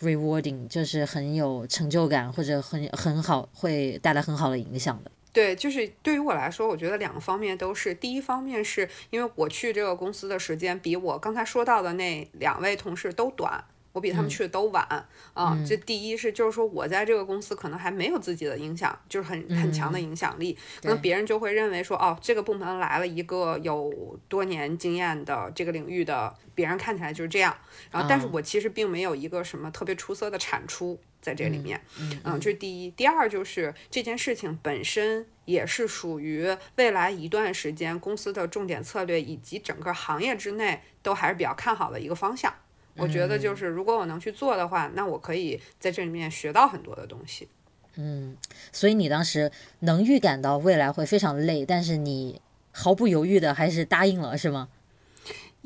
[0.00, 5.10] rewarding，就是很有成就感，或者很很好，会带来很好的影响的。
[5.32, 7.94] 对，就是对于我来说，我觉得两个方面都是。
[7.94, 13.62] 第一方面是因为我去这个公司的时间比我刚才说到的那两位同事都短。
[13.96, 14.86] 我比他们去的都晚
[15.32, 15.56] 啊！
[15.66, 27.56] 这第一是就是说我在这个公司可能还没有自己的影响，就是很很强的影响力，可能别人就会认为说哦，这个部门来了一个有多年经验的这个领域的，别人看起来就是这样。
[27.90, 31.80] 然后，但是我其实并没有一个什么特别出色的产出在这里面。
[32.22, 32.90] 嗯，这是第一。
[32.90, 42.52] 第二就是这件事情本身也是属于未来一段时间公司的重点策略，以及整个行业之内都还是比较看好的一个方向。
[42.96, 47.48] 我觉得就是，如果我能去做的话，那我可以在这里面学到很多的东西。
[47.96, 48.36] 嗯，
[48.72, 52.40] 所以你当时能预感到未来会非常累，但是你
[52.72, 54.68] 毫不犹豫的还是答应了，是吗？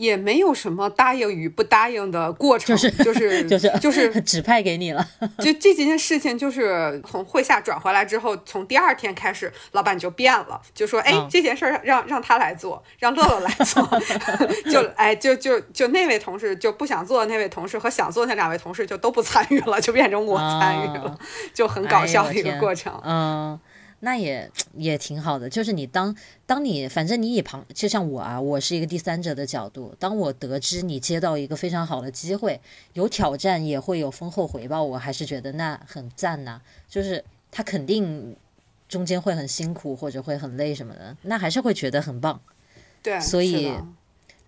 [0.01, 5.07] 也没有什么答应与不答应的过程，就是 就是就是就 是指派给你了。
[5.39, 13.87] 就这几件事情，就是从会下转回来之后，从第二天开始，老板就变了，就说：“哎，这件事儿让让他来做，让乐乐来做。
[14.73, 21.19] ”就哎，就就就那位同事就不想做的那位同事和想做那两位同事就都不参与了，就变成我参与了，
[21.53, 22.99] 就很搞笑的一个过程。
[23.05, 23.61] 嗯。
[24.01, 25.49] 那也也挺好的。
[25.49, 26.15] 就是你当
[26.47, 32.61] 当你反正你以旁，就像我啊，我是一个第三者的角度，当我得知你接到一个非常好的机会，
[32.95, 36.61] 有挑战也会有丰厚回报，我还是觉得那很赞呐。
[36.89, 38.35] 就是他肯定
[38.89, 42.41] 中间会很辛苦或者会很累什么的，那还是会觉得很棒。
[43.03, 43.73] 对，所以。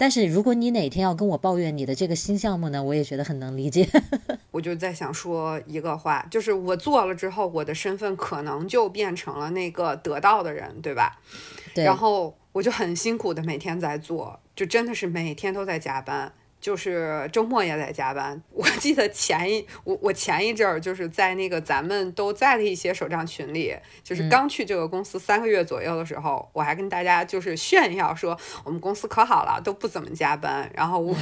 [0.02, 3.88] 但是如果你哪天要跟我抱怨你的这个新项目呢，我也觉得很能理解。
[4.50, 11.20] 我就在想说一个话，就是我做了之后，我的身份可能就变成了那个得到的人，对吧？
[11.72, 11.84] 对。
[11.84, 16.32] 然后我就很辛苦的每天在做，就真的是每天都在加班。
[16.62, 18.40] 就是周末也在加班。
[18.52, 30.70] 我记得前一我我前一阵儿就是在那个咱们都在的一些手账群里，就是刚去这个公司三个月左右的时候，我还跟大家就是炫耀说我们公司可好了，都不怎么加班。
[30.72, 31.12] 然后我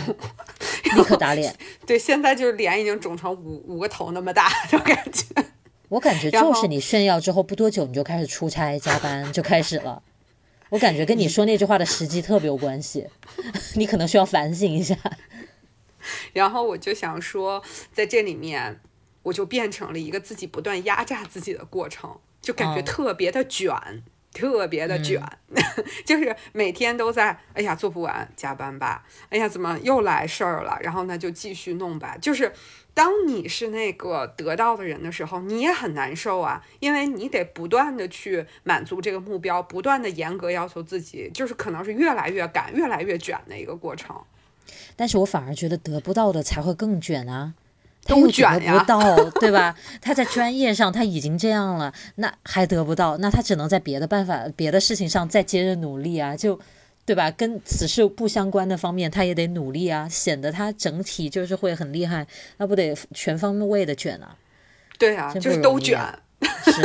[0.84, 1.52] 立刻打脸。
[1.86, 5.24] 对，现在就是脸已经肿成五五个头那么大，就感觉。
[5.88, 10.02] 我感觉就是你炫耀之后不多久你就开始出差加班就开始了。
[10.70, 13.06] 我感觉跟你说那句话的时机特别有关系，
[13.76, 14.96] 你可能需要反省一下。
[16.32, 17.62] 然后我就想说，
[17.92, 18.80] 在这里面，
[19.24, 23.74] 我就变成了一个自己不断压榨自己的过程，就感觉特别的卷，
[24.32, 25.20] 特别的卷，
[26.06, 32.52] 就是每天都在，哎呀做不完，加班吧，哎呀怎么又来事儿了，然后呢就继续弄吧，就是。
[32.92, 44.14] 当你是那个得到的人的时候，你也很难受啊，因为你得不断的去满足这个目标，不断的严格要求自己，就是可能是越来越赶、越来越卷的一个过程。
[44.96, 47.54] 但是我反而觉得得不到的才会更卷啊，
[48.06, 49.00] 都卷得不到，
[49.40, 49.74] 对吧？
[50.02, 56.60] 他在专业上他已经这样了，那还得不到，那他只能在别的办法、别的事情上再接着努力啊，就。
[57.06, 57.30] 对吧？
[57.30, 62.26] 跟此事不相关的方面，他也得努力啊，显得他整体就是会很厉害，
[62.58, 64.36] 那不得全方位的卷啊？
[64.98, 65.98] 对啊，就是都卷。
[66.64, 66.82] 是，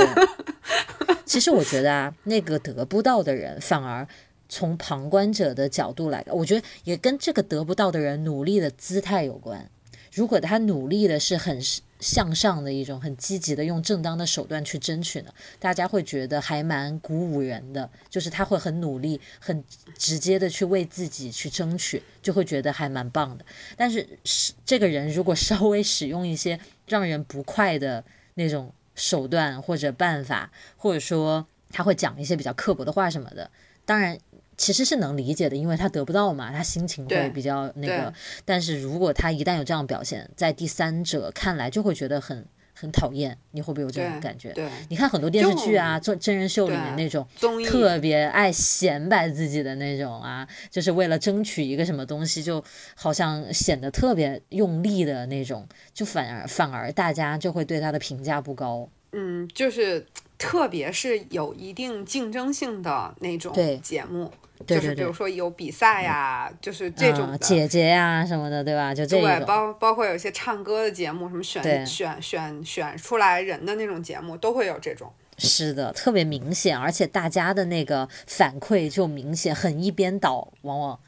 [1.25, 4.07] 其实我觉得啊，那个得不到的人，反而
[4.49, 9.69] 从旁观者的角度来，我觉得也跟这个得不到的人努力的姿态有关。
[10.15, 11.61] 如果他努力的是很。
[12.01, 17.89] 向上的一种很积极的用正当的手段去争取呢，大家会觉得还蛮鼓舞人的。
[18.09, 19.63] 就是他会很努力、很
[19.97, 23.45] 直接的去为自己去争取，就会觉得还蛮棒的。
[23.77, 28.03] 但是是这个人如果稍微使用一些让人不快的
[28.35, 33.49] 那种手段或者办法，或者说他会讲一些比较刻薄的话什么的，
[33.85, 34.19] 当然。
[34.57, 38.13] 其实是能理解的，因为他得不到嘛，他心情会比较那个。
[38.43, 43.37] 但是如果他一旦有这样表现，在第三者看来就会觉得很很讨厌。
[43.51, 44.51] 你会不会有这种感觉？
[44.53, 47.27] 对，你看很多电视剧啊，做真人秀里面那种
[47.65, 52.63] 特别爱显摆自己的那种啊，就是为了争取一个什么东西，就
[52.95, 58.89] 好像显得特别用力的那种，就反而反而大家就会对他的评价不高。
[59.11, 60.05] 嗯，就是
[60.37, 64.31] 特别是有一定竞争性的那种节目。
[64.65, 68.93] 就是比如说有比赛呀，就是这种姐姐呀什么的，对吧？
[68.93, 75.11] 就这对，包包括有些唱歌的节目，什么选选选选出来人的那种节目，都会有这种。
[75.37, 80.99] 是的，特别明显，而且大家的那个反馈就明显，很一边倒，往往。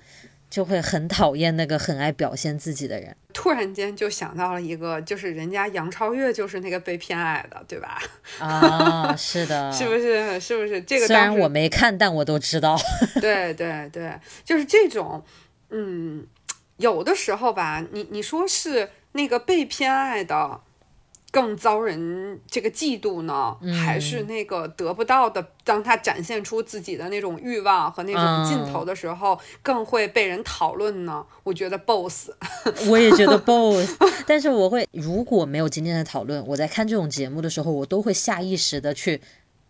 [0.50, 3.16] 就会很讨厌那个很爱表现自己的人。
[3.34, 8.02] 突然间就想到了一个，就是人家杨超越就是那个被偏爱的，对吧？
[8.39, 10.39] 啊，是的， 是不是？
[10.39, 10.82] 是不是？
[10.82, 12.78] 这个虽然我没看，但我都知道。
[13.22, 15.24] 对对对，就是这种，
[15.70, 16.26] 嗯，
[16.78, 20.62] 有的时候吧，你你说是那个被偏爱的。
[21.38, 25.49] 更遭人这个嫉妒呢，还是那个得不到的？
[25.63, 31.23] 当他展现出自己的那种欲望和那种劲头的时候，更会被人讨论呢？
[31.43, 32.31] 我觉得 boss，
[32.89, 33.88] 我也觉得 boss。
[34.25, 39.21] 但是我会，如果没有今天的讨论，我在看这种节目的时候，我都会下意识的去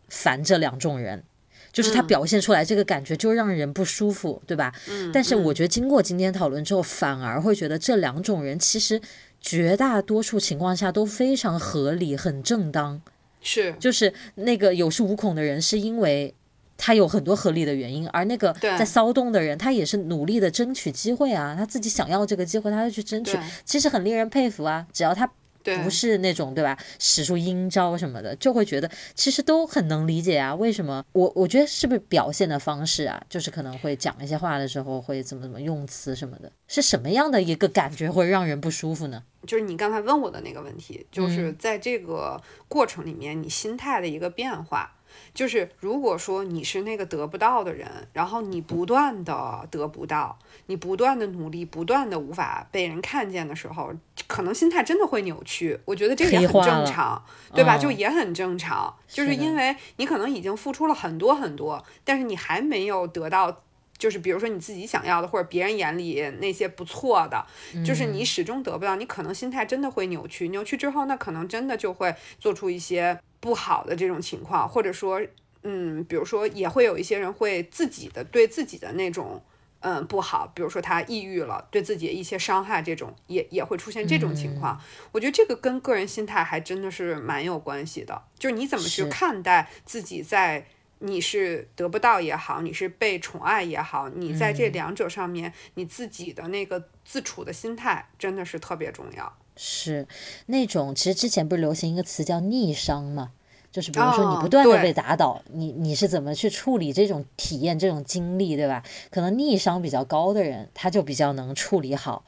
[0.08, 1.26] 烦这两种人，
[1.74, 4.72] 就是他表现出来这个感觉就让人不舒服，对吧？
[4.90, 5.12] 嗯。
[5.12, 9.02] 但是我觉得经过今天讨论之后，反而会觉得这两种人其实。
[9.42, 13.02] 绝大多数情况下都非常合理、很正当，
[13.42, 16.34] 是就是那个有恃无恐的人，是因为
[16.78, 25.30] 他有很多合理的原因，而那个在骚动的人，他也是努力的争取机会啊，他自己想要这个机会，他就去争取，其实很令人佩服啊，只要他。
[25.78, 26.78] 不是那种对吧？
[27.00, 30.54] 使出阴招什么的，就会觉得其实都很能理解啊。
[30.56, 31.04] 为什么？
[31.14, 33.22] 我我觉得是不是表现的方式啊？
[33.30, 39.24] 就是可能会讲一些话的时候会怎么怎么用词什么的，是什么样的一个感觉会让人不舒服呢？
[39.46, 44.94] 就是你刚才问我的那个问题，就是在这个过程里面你心态的一个变化。
[45.34, 50.38] 就是如果说你是那个得不到的人，然后你不断的得不到，
[50.68, 53.92] 你不断的努力，不断的无法被人看见的时候，
[54.28, 55.80] 可能心态真的会扭曲。
[55.86, 57.78] 我觉得这也很正常，对吧？
[57.78, 63.64] 就也很正常，就是因为你可能已经付出了很多很多，但是你还没有得到。
[63.98, 67.44] 就是比如说你自己想要的，或者别人眼里那些不错的，
[67.84, 70.50] 就是你始终得不到，你可能心态真的会扭曲。
[70.50, 75.22] 扭曲之后，那可能真的就会做出一些不好的这种情况，或者说，
[75.64, 79.44] 嗯，比如说也会有一些人会自己的对自己的那种，
[79.80, 84.82] 嗯，不好，比如说他抑郁了，对自己的一些伤害，这种也也会出现这种情况。
[85.12, 90.68] 我觉得这个跟个人心态还真的是蛮有关系的，就是你怎么去看待自己在。
[91.00, 99.38] 你是得不到也好，你是被宠爱也好，你在这两者上面，你自己的那个自处的心态真的是特别重要。
[99.58, 100.08] 是
[100.46, 103.32] 那种，其实之前不是流行一个词叫逆商嘛？
[103.72, 108.84] 就是比如说你不断的被打倒，你你是怎么去处理这种体验、这种经历，对吧？
[109.12, 112.24] 可能逆商比较高的人，他就比较能处理好，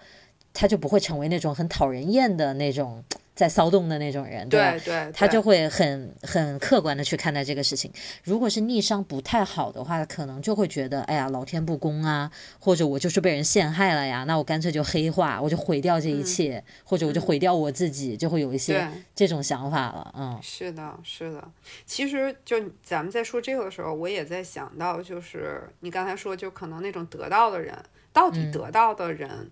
[0.54, 3.04] 他就不会成为那种很讨人厌的那种。
[3.40, 5.10] 在骚动的那种人，对吧？
[5.14, 7.90] 他就会很很客观的去看待这个事情。
[8.22, 12.30] 如果是逆商不太好的话，可能就会觉得，哎呀，老天不公啊，
[12.60, 18.86] 或者我就是被人陷害了呀，那我干脆就黑化，我就毁掉这一切，或者我就毁掉我自己，就会有一些
[19.16, 20.14] 这种想法了。
[20.18, 21.42] 嗯，是的，是的。
[21.86, 27.74] 其实就咱们在说这个的时候，我也在想到，就是你刚才说，就可能那种得到的人，
[28.12, 29.50] 到底得到的人，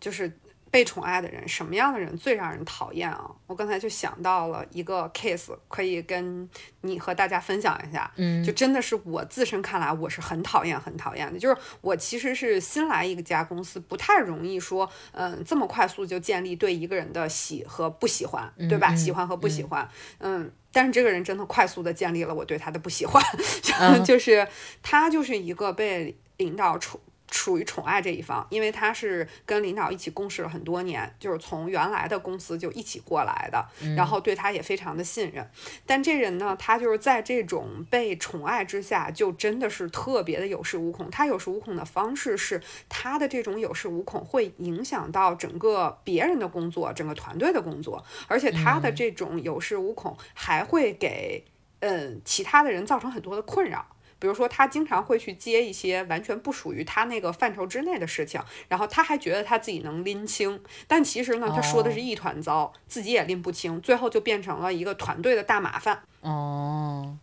[0.00, 0.32] 就是。
[0.70, 3.30] 被宠爱的人，什么样的人最让人讨厌啊？
[3.46, 6.48] 我刚才就想到了一个 case，可以跟
[6.82, 8.10] 你和大家分享一下。
[8.16, 11.38] 嗯，就真的是我自身看来，我是很讨厌、很讨厌的。
[11.38, 18.94] 就是我其实是新来一家公司，不太容易说，嗯，这么快速就建立对一个人的喜和不喜欢，对吧？
[18.94, 19.88] 喜欢和不喜欢，
[20.18, 23.22] 嗯，但是这个人真的快速的建立了我对他的不喜欢，
[24.04, 24.46] 就是
[24.82, 27.00] 他就是一个被领导宠。
[27.30, 33.66] 属于宠爱这一方，因为他是跟领导一起共事了很多年，就是从原来的公司就一起过来的，
[33.96, 35.48] 然后对他也非常的信任。
[35.84, 41.10] 但这人呢，他就是在这种被宠爱之下，就真的是特别的有恃无恐。
[41.10, 51.44] 他有恃无恐的方式是，他的这种有恃无恐会影响到整个别人的工作，整个团队的工作，而且他的这种有恃无恐还会给
[51.80, 53.84] 嗯其他的人造成很多的困扰。
[54.18, 66.02] 比如说，他经常会去接一些完全不属于他那个范畴之内的事情，然后他还觉得他自己能拎清，但其实呢，他说的是一团糟，自己也拎不清，最后就变成了一个团队的大麻烦。
[66.20, 67.16] 哦，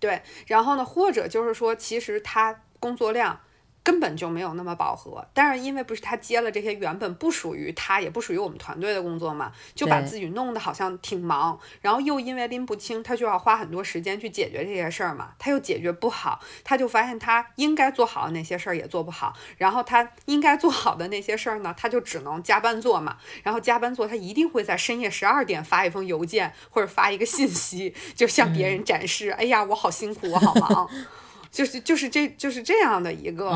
[0.00, 3.40] 对，然后呢，或者就是说，其实他工作量。
[3.88, 30.86] 根本就没有那么饱和，但是因为不是他接了这些原本不属于他，也不属于我们团队的工作嘛，就把自己弄得好像挺忙，然后又因为拎不清，他就要花很多时间去解决这些事儿嘛，他又解决不好，他就发现他应该做好的那些事儿也做不好，然后他应该做好的那些事儿呢，他就只能加班做嘛，然后加班做，他一定会在深夜十二点发一封邮件或者发一个信息，就向别人展示，哎呀，我好辛苦，我好忙。
[31.50, 33.46] 就是就是这就是这样的一个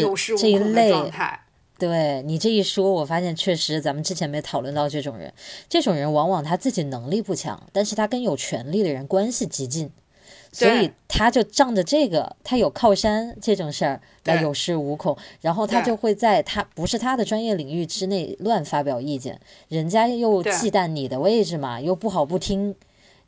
[0.00, 1.40] 有恃无恐的状态。
[1.78, 5.32] 对你这一说，我发现确实咱们之前没讨论到这种人。
[5.68, 9.88] 这种人往往他自己能力不强，但是他跟有权力的人关系极近，
[10.50, 22.74] 所以他就仗着这个，他有靠山这种事儿来有恃无恐，然后他就会在他不是他的专业领域之内乱发表意见，人家又忌惮你的位置嘛，又不好不听。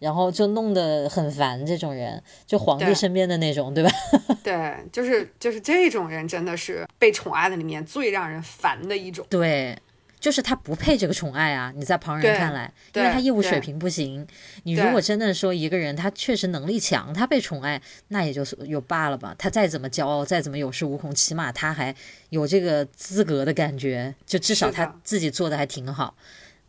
[0.00, 3.90] 然后就弄得很烦，这种人就皇帝身边的那种，对吧？
[4.42, 9.24] 对，就是就是这种人，真的是被宠爱的里面最让人烦的一种。
[9.28, 9.78] 对，
[10.18, 11.70] 就是他不配这个宠爱啊！
[11.76, 14.26] 你在旁人看来，因为他业务水平不行。
[14.62, 19.34] 你如果真的说一个人他确实能力强，他被宠爱，那也就是有罢了吧。
[19.38, 21.94] 他再怎么骄傲，再怎么有恃无恐，起码他还
[22.30, 26.14] 有这个资格的感觉，就至少他自己做的还挺好。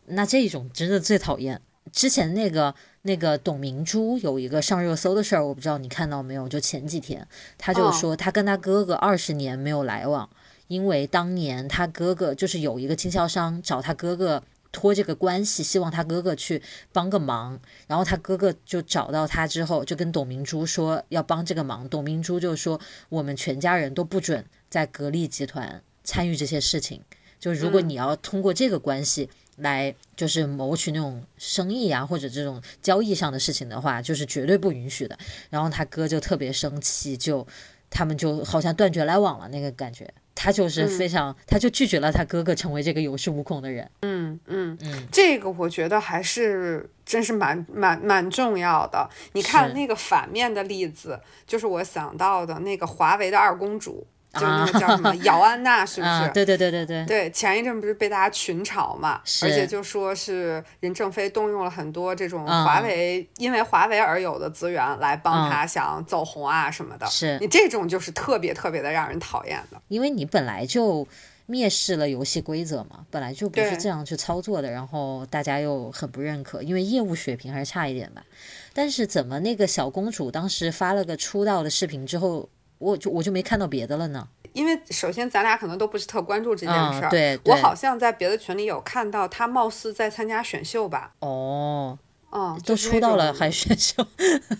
[0.04, 1.58] 那这种真的最讨厌。
[1.90, 2.74] 之前那个。
[3.04, 6.48] 那个董明珠有一个上热搜的事儿，我不知道你看到没有？
[6.48, 7.26] 就前几天，
[7.58, 10.30] 他就说他跟他哥哥二十年没有来往，
[10.68, 27.02] 因为当年他哥哥就是有一个经销商找他哥哥托这个关系，希望他哥哥去帮个忙，然后他哥哥就找到他之后，就跟董明珠说要帮这个忙，董明珠就说我们全家人都不准在格力集团参与这些事情，
[27.40, 29.28] 就如果你要通过这个关系。
[29.56, 35.16] 来就是谋取那种生意啊，或者这种交易上的事情的话，就是绝对不允许的。
[35.50, 37.46] 然后他哥就特别生气，就
[37.90, 40.12] 他们就好像断绝来往了那个感觉。
[40.34, 43.88] 他就是非常，他就拒绝了他哥哥成为这个有恃无恐的人。
[44.00, 49.08] 嗯嗯嗯，这个我觉得还是真是蛮蛮蛮重要的。
[49.34, 54.06] 你看那个反面的例子，就是我想到的那个华为的二公主。
[54.32, 56.30] 就那个叫什么姚安娜，是不 是？
[56.32, 57.04] 对对对对对。
[57.04, 67.06] 对，前一阵不是被大家群嘲嘛，而且就说是任正非动用了很多这种华为因为华为而有的资源来帮他想走红啊什么的。
[67.06, 71.06] 是你这种就是特别特别的让人讨厌的，因为你本来就
[71.48, 78.24] 蔑视了游戏规则嘛，本来就不是这样去操作的，然后大家又很不认可，因为业务水平还是差一点吧。
[78.72, 82.48] 但是怎么那个小公主当时发了个出道的视频之后？
[82.82, 87.08] 我就我就没看到别的了呢，因为首先咱俩可能都不是特关注这件事儿。
[87.08, 91.12] 对，我好像在别的群里有看到他貌似在参加选秀吧。
[91.20, 91.96] 哦，
[92.32, 94.04] 嗯，都出道了还选秀，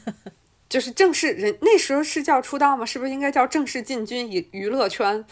[0.68, 2.86] 就是正式人那时候是叫出道吗？
[2.86, 5.24] 是不是应该叫正式进军娱娱乐圈？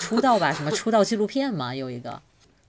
[0.00, 2.20] 出道吧，什么 出道纪录片吗，有一个。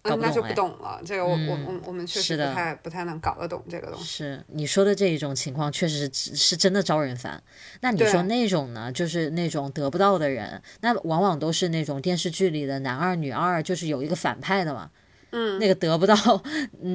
[0.04, 1.02] 嗯，那就不懂了。
[1.06, 4.06] 这个我我我我们确实不太不太能搞得懂这个东西。
[4.06, 7.42] 是你说的这一种情况，确实是是真的招人烦。
[7.82, 8.92] 那你说那种呢？
[8.92, 14.90] 就是那种得不到的人，那往往都是那种电视剧里的男二女二，就是有一个反派的嘛。
[15.32, 16.16] 嗯，那个得不到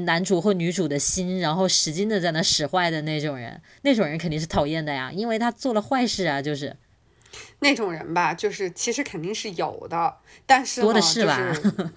[0.07, 6.77] 男主或女主的心，然后使劲的在那使坏的那种人，那种人肯定是讨厌的呀，因为他做了坏事啊，就是
[7.61, 10.15] 那种人吧，就是其实肯定是有的，
[10.47, 11.41] 但是多的是吧。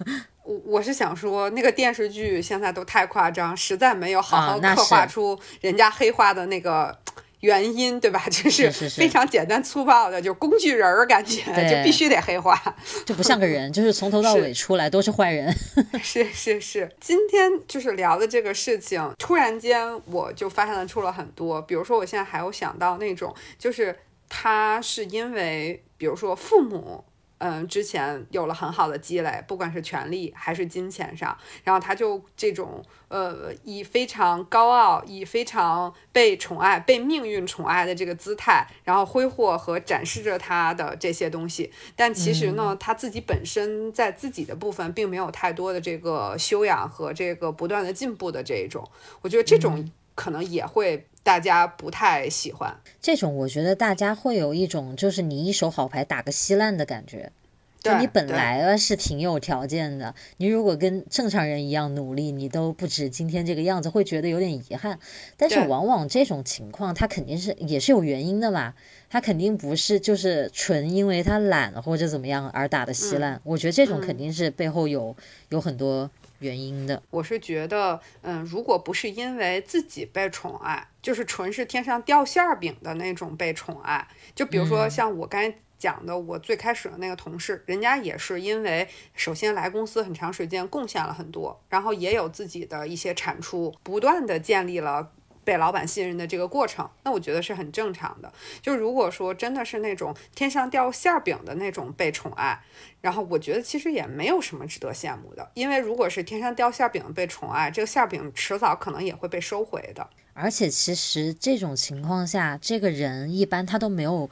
[0.44, 6.98] 我我是想说，那个电视剧现在都太夸张，实在没有好好刻画出人家黑化的那个
[7.42, 8.24] 原因，对吧？
[8.28, 12.60] 就是非常简单粗暴的，就工具人儿感觉，就必须得黑化，
[13.06, 15.56] 就不像个人，就是从头到尾出来都是坏人。
[16.02, 23.96] 是是是，今天就是聊的这个事情，突然间我就发现了出了很多，比如说我现在还有想到那种，就是
[24.34, 27.04] 他是因为，比如说父母。
[27.44, 41.72] 嗯，之前有了很好的积累，不管是权力还是金钱上，然后他就这种呃，以非常高傲、以非常被宠爱、被命运宠爱的这个姿态，然后挥霍和展示着他的这些东西。
[41.96, 48.88] 但其实呢，他自己本身在自己的部分并没有太多的这个修养和这个不断的进步的这一种。
[49.20, 52.76] 我觉得这种可能也会大家不太喜欢。
[53.00, 57.32] 这种我觉得大家会有一种就是你一手好牌打个稀烂的感觉。
[57.80, 64.96] 就你本来是挺有条件的，你如果跟正常人一样努力，你都不止今天这个样子，会觉得有点遗憾。
[65.36, 68.74] 但是往往这种情况，他肯定是也是有原因的嘛，
[69.10, 73.40] 他肯定不是就是纯因为他懒或者怎么样而打的稀烂。
[73.42, 75.16] 我觉得这种肯定是背后有
[75.48, 76.08] 有很多
[76.42, 77.02] 原因的。
[77.08, 85.56] 我是觉得，嗯，如果不是因为自己被宠爱，就是纯是天上掉馅儿饼的那种被宠爱，就比如说像我刚才。
[85.82, 88.86] 讲的我最开始的那个同事，人家也是因为
[89.16, 95.10] 首先来公司很长时间，贡献了很多，然后也有自己的一些产出，不断的建立了
[95.44, 96.88] 被老板信任的这个过程。
[97.04, 98.32] 那我觉得是很正常的。
[98.60, 102.62] 就如果说真的是那种天上掉馅饼的那种被宠爱，
[103.00, 110.08] 然后我觉得其实也没有什么值得羡慕的，因为如果是天上掉馅饼被宠爱，这个馅饼迟早可能也会被收回的。
[110.34, 114.30] 而且其实这种情况下，这个人一般他都没有。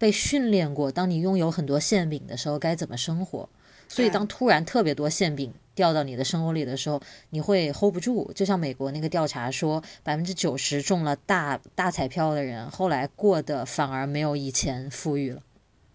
[0.00, 3.46] 被训练过，当你拥有很多馅饼的时候该怎么生活？
[3.86, 7.00] 所以当突然特别多馅饼掉到你的生活里的时候，
[7.30, 8.30] 你会 hold 不住。
[8.34, 15.42] 就像美国那个调查说，百分之九十中了大大彩票的人，后来过得反而没有以前富裕了。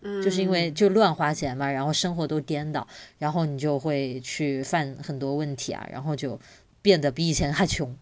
[0.01, 6.39] 嗯，就是因为就乱花钱嘛，然后生活都颠倒，然后你就会去犯很多问题啊，然后就
[6.81, 7.95] 变得比以前还穷。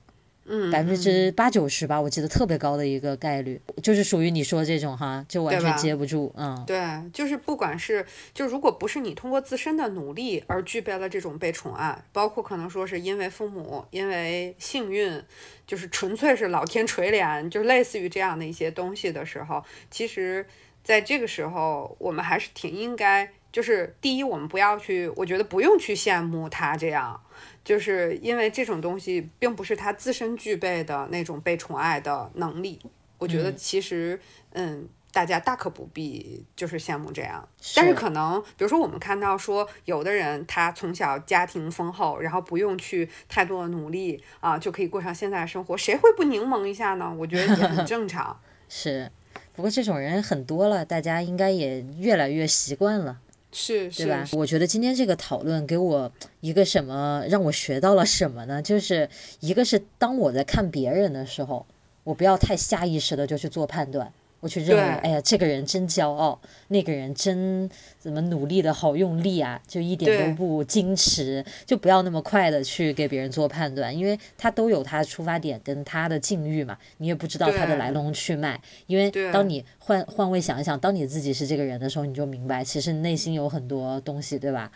[0.45, 6.81] 嗯，百分之八九十吧，我记得特别高的一个概率，就是属于你说这种哈，就完全接不住，嗯，对，
[7.13, 15.23] 就是不管是就如果不是你通过自身的努力而具备了这种被宠爱，包括可能说是因为父母，因为幸运，
[15.65, 20.45] 就是纯粹是老天垂怜，就类似于这样的一些东西的时候，其实
[20.83, 27.17] 在这个时候，我们还是挺应该，就是第一，我们不要去，我觉得不用去羡慕他这样。
[27.63, 32.77] 就是因为这种东西并不是他自身具备的那种被宠爱的能力，
[33.19, 34.19] 我觉得其实，
[34.51, 37.47] 嗯，大家大可不必就是羡慕这样。
[37.75, 47.15] 但是可能，比如说我们看到说，有的人他从小家庭丰厚，然后不用去太多的努力啊，就可以过上现在的生活，谁会不柠檬一下呢？
[47.17, 48.37] 我觉得也很正常。
[48.67, 49.09] 是，
[49.55, 53.19] 不过这种人很多了，大家应该也越来越习惯了。
[53.53, 54.27] 是，对吧？
[54.33, 58.61] 我觉得今天这个讨论给我一个什么，让我学到了什么呢？
[58.61, 59.07] 就是
[59.39, 61.65] 一个是当我在看别人的时候，
[62.03, 64.11] 我不要太下意识的就去做判断，
[64.43, 66.37] 我去认为，哎呀，这个人真骄傲，
[66.67, 78.59] 那个人真怎么努力的好用力啊，就一点都不矜持，就不要那么快的去给别人做判断，因为他都有他的出发点跟他的境遇嘛，你也不知道他的来龙去脉。
[78.85, 84.69] 因为当你换换位想一想，当你自己是这个人的时候，你就明白，其实内心有很多东西，对吧？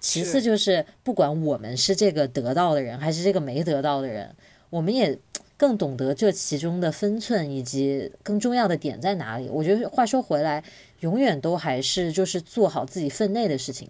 [0.00, 4.34] 其次就是，不管我们是这个得到的人，还是这个没得到的人，
[4.68, 5.16] 我们也。
[5.62, 9.48] 更懂得这其中的分寸以及更重要的点在哪里。
[9.48, 10.60] 我觉得话说回来，
[11.02, 13.88] 永远都还是就是做好自己分内的事情。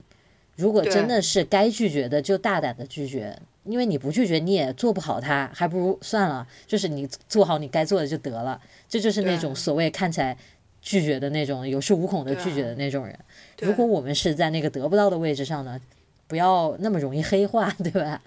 [0.54, 8.60] 如果真的是该拒绝的，就大胆的拒绝，因为你不拒绝你也做不好它，还不如算了，就是你做好你该做的就得了。
[8.86, 10.36] 这就是那种所谓看起来
[10.82, 13.18] 拒绝的那种有恃无恐的拒绝的那种人。
[13.60, 15.80] 如果我们是在那个得不到的位置上呢？
[16.26, 18.20] 不要那么容易黑化， 对吧？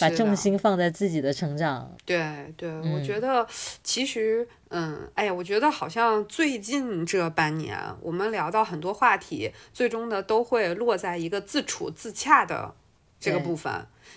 [0.00, 1.90] 把重心放在自己的成长。
[2.04, 3.46] 对对，我觉得
[3.82, 12.74] 其实，嗯，哎呀，我觉得好像最近这半年，我们聊到很多话题，最终呢都会落在一个自处自洽的
[13.20, 13.72] 这个部分。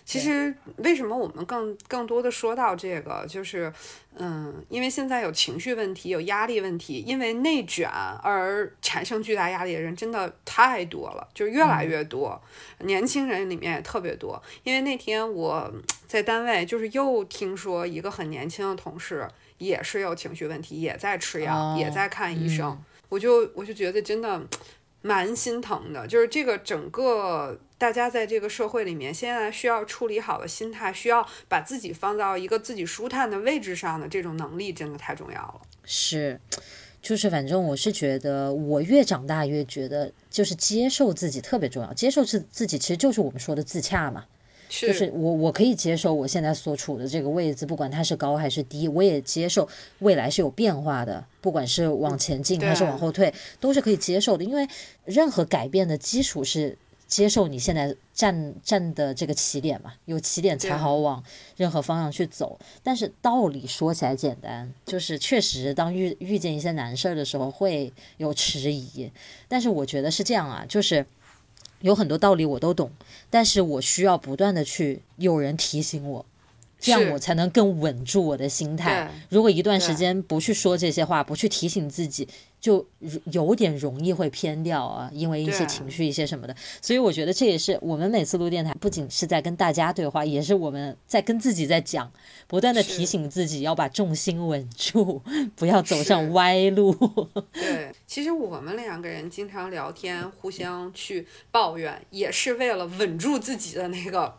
[0.06, 3.72] 其实为什么我们更更多的说到这个，就是，
[4.16, 12.42] 嗯，因为现在有情绪问题，有压力问题，因为内卷而产生巨大压力的人真的太多了，就是越来越多，
[12.80, 14.42] 年轻人里面也特别多。
[14.64, 15.72] 因为那天我
[16.08, 19.28] 在单位，就是又听说一个很年轻的同事
[19.60, 22.78] 也是有情绪问题，也在吃药，也在看医生，
[23.10, 24.42] 我就我就觉得真的。
[25.06, 35.60] 蛮心疼的，就是这个整个大家在这个社会里面，现在需要处理好的心态，需要把自己放到一个自己舒坦的位置上的这种能力，真的太重要了。
[35.84, 36.40] 是，
[37.02, 41.94] 就是反正我是觉得，我越长大越觉得，就是接受自己特别重要。
[41.94, 44.24] 接受自自己，其实就是我们说的自洽嘛。
[44.70, 49.68] 就是我，我可以接受我现在所处的这个位置，不管它是高还是低，我也接受
[50.00, 54.44] 未来是有变化的，不管是往前进还是往后退，都是可以接受的。
[54.44, 54.66] 因为
[55.04, 56.76] 任何改变的基础是
[57.14, 61.24] 接受你现在站站的这个起点嘛，有起点才好往
[61.56, 62.60] 任何方向去走。
[62.82, 69.12] 但是道理说起来简单，就是确实当遇遇见一些难事儿的时候会有迟疑，
[69.48, 71.06] 但是我觉得是这样啊，就是。
[71.82, 72.90] 有很多道理我都懂，
[73.30, 76.26] 但是我需要不断的去有人提醒我，
[76.84, 79.10] 这样我才能更稳住我的心态。
[79.30, 82.28] 如果一段时间不去说这些话，不去提醒自己。
[82.64, 82.88] 就
[83.26, 92.10] 有点容易会偏掉啊，因为一些情绪、一些什么的，所以我觉得这也是我们每次录电台，不仅是在跟大家对话，也是我们在跟自己在讲，
[92.48, 95.22] 不断的提醒自己要把重心稳住，
[95.58, 96.94] 不要走上歪路。
[97.52, 104.38] 对，其实我们两个人经常聊天，互相去抱怨，也是为了稳住自己的那个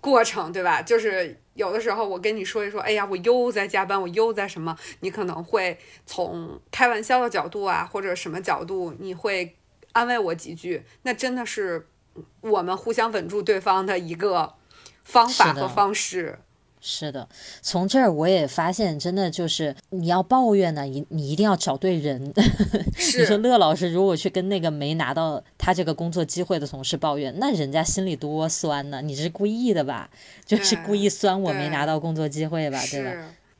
[0.00, 0.82] 过程，对吧？
[0.82, 1.38] 就是。
[1.60, 4.74] 有的时候我跟你说一说，哎呀，我又在加班，我又在什么？
[5.00, 9.54] 你可能会从开玩笑的角度啊，或者什么角度，你会
[9.92, 10.82] 安慰我几句。
[11.02, 11.86] 那真的是
[12.40, 14.54] 我们互相稳住对方的一个
[15.04, 16.38] 方法和方式。
[16.82, 17.28] 是的，
[17.60, 22.32] 从这儿我也发现，真的就是你要抱怨呢，你你一定要找对人。
[22.96, 29.02] 你说乐老师如果去跟那个没拿到他这个工作机会的同事抱怨，那人家心里多酸呢？
[29.02, 30.08] 你是故意的吧？
[30.46, 32.82] 就是故意酸我没拿到工作机会吧？
[32.90, 33.10] 对吧？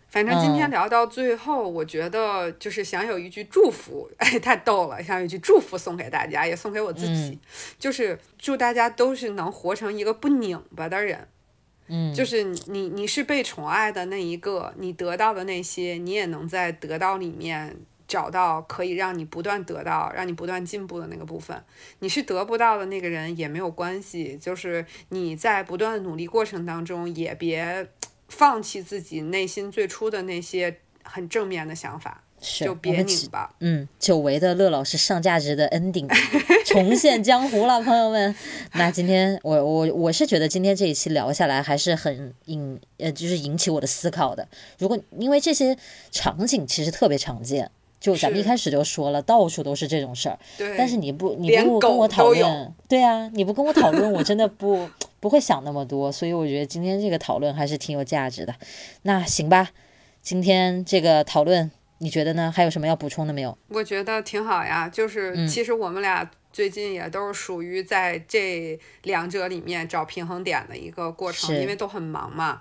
[0.08, 7.38] 反正今天聊到最后，我觉得就是想有一句祝福，哎，太逗了，想有一句祝福送给大家，也送给我自己，
[7.78, 11.28] 就是祝大家都是能活成一个不拧巴的人。
[11.90, 17.76] 嗯，就是你，你是被宠爱的那一个，你得到的那些，你也能在得到里面
[18.08, 21.62] 找到可以让你不断得到、让你不断进步的那个部分。
[21.98, 27.86] 你是得不到的那个人也没有关系，就是你在不断努力过程当中，也别
[28.28, 32.22] 放弃自己内心最初的那些很正面的想法。
[32.42, 33.54] 就别拧吧。
[33.60, 36.08] 嗯，久违的乐老师上价值的 ending
[36.70, 38.32] 重现江湖了，朋友们。
[38.74, 44.46] 那今天我我我是觉得今天这一期聊下来还是很引呃，就是引起我的思考的。
[44.78, 45.76] 如果因为这些
[46.12, 47.68] 场景其实特别常见，
[47.98, 50.38] 就咱们一开始就说了，到处都是这种事儿。
[50.56, 50.76] 对。
[50.78, 56.12] 但是你不你不跟我讨论，对啊，你不跟我讨论，我真的不 不会想那么多。
[56.12, 58.54] 所以我觉得今天这个讨论还是挺有价值的。
[59.02, 59.70] 那行吧，
[60.22, 61.72] 今天这个讨论。
[62.02, 62.50] 你觉得呢？
[62.50, 63.58] 还有什么要补充的没有？
[63.68, 72.60] 我觉得挺好呀，就是其实我们俩最近也都是属于在这两者里面找平衡点的一个过程，因为都很忙嘛。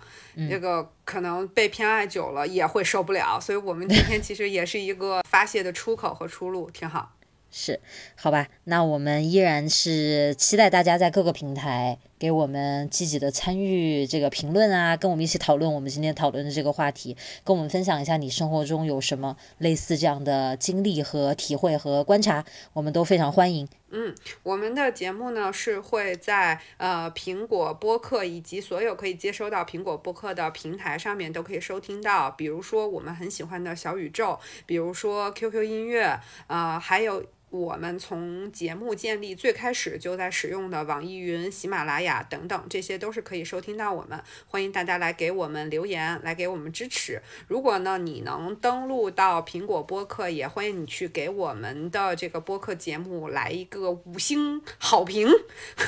[0.50, 7.16] 这个可能被偏爱久了也会受不了，所以我们今天其实也是一个发泄的出口和出路，挺好。
[7.52, 7.80] 是，
[8.16, 17.16] 好吧，那我们依然是期待大家在各个平台给我们积极的参与这个评论啊，跟我们一起讨论我们今天讨论的这个话题，
[17.46, 22.44] 跟我们分享一下你生活中有什么类似这样的经历和体会和观察，
[22.74, 23.68] 我们都非常欢迎。
[23.92, 24.14] 嗯，
[24.44, 37.24] 我们的节目呢是会在呃苹果播客以及所有可以接收到苹果播客的平台上面都可以收听到，比如说我们很喜欢的小宇宙，比如说 QQ 音乐，呃，还有。
[37.50, 44.22] 我们从节目建立最开始就在使用的网易云、喜马拉雅等等，这些都是可以收听到我们。
[44.48, 47.22] 欢迎大家来给我们留言，来给我们支持。
[47.48, 55.28] 如果呢你能登录到苹果播客，也欢迎你去给我们的这个播客节目来一个五星好评。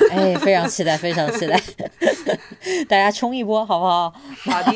[0.09, 1.62] 哎，非常期待，非常期待，
[2.89, 4.09] 大家冲一波好不好？
[4.39, 4.72] 好的，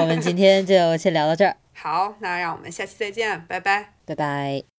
[0.00, 1.56] 我们今天就先聊到这儿。
[1.74, 4.64] 好，那让我们下期再见，拜拜，拜拜。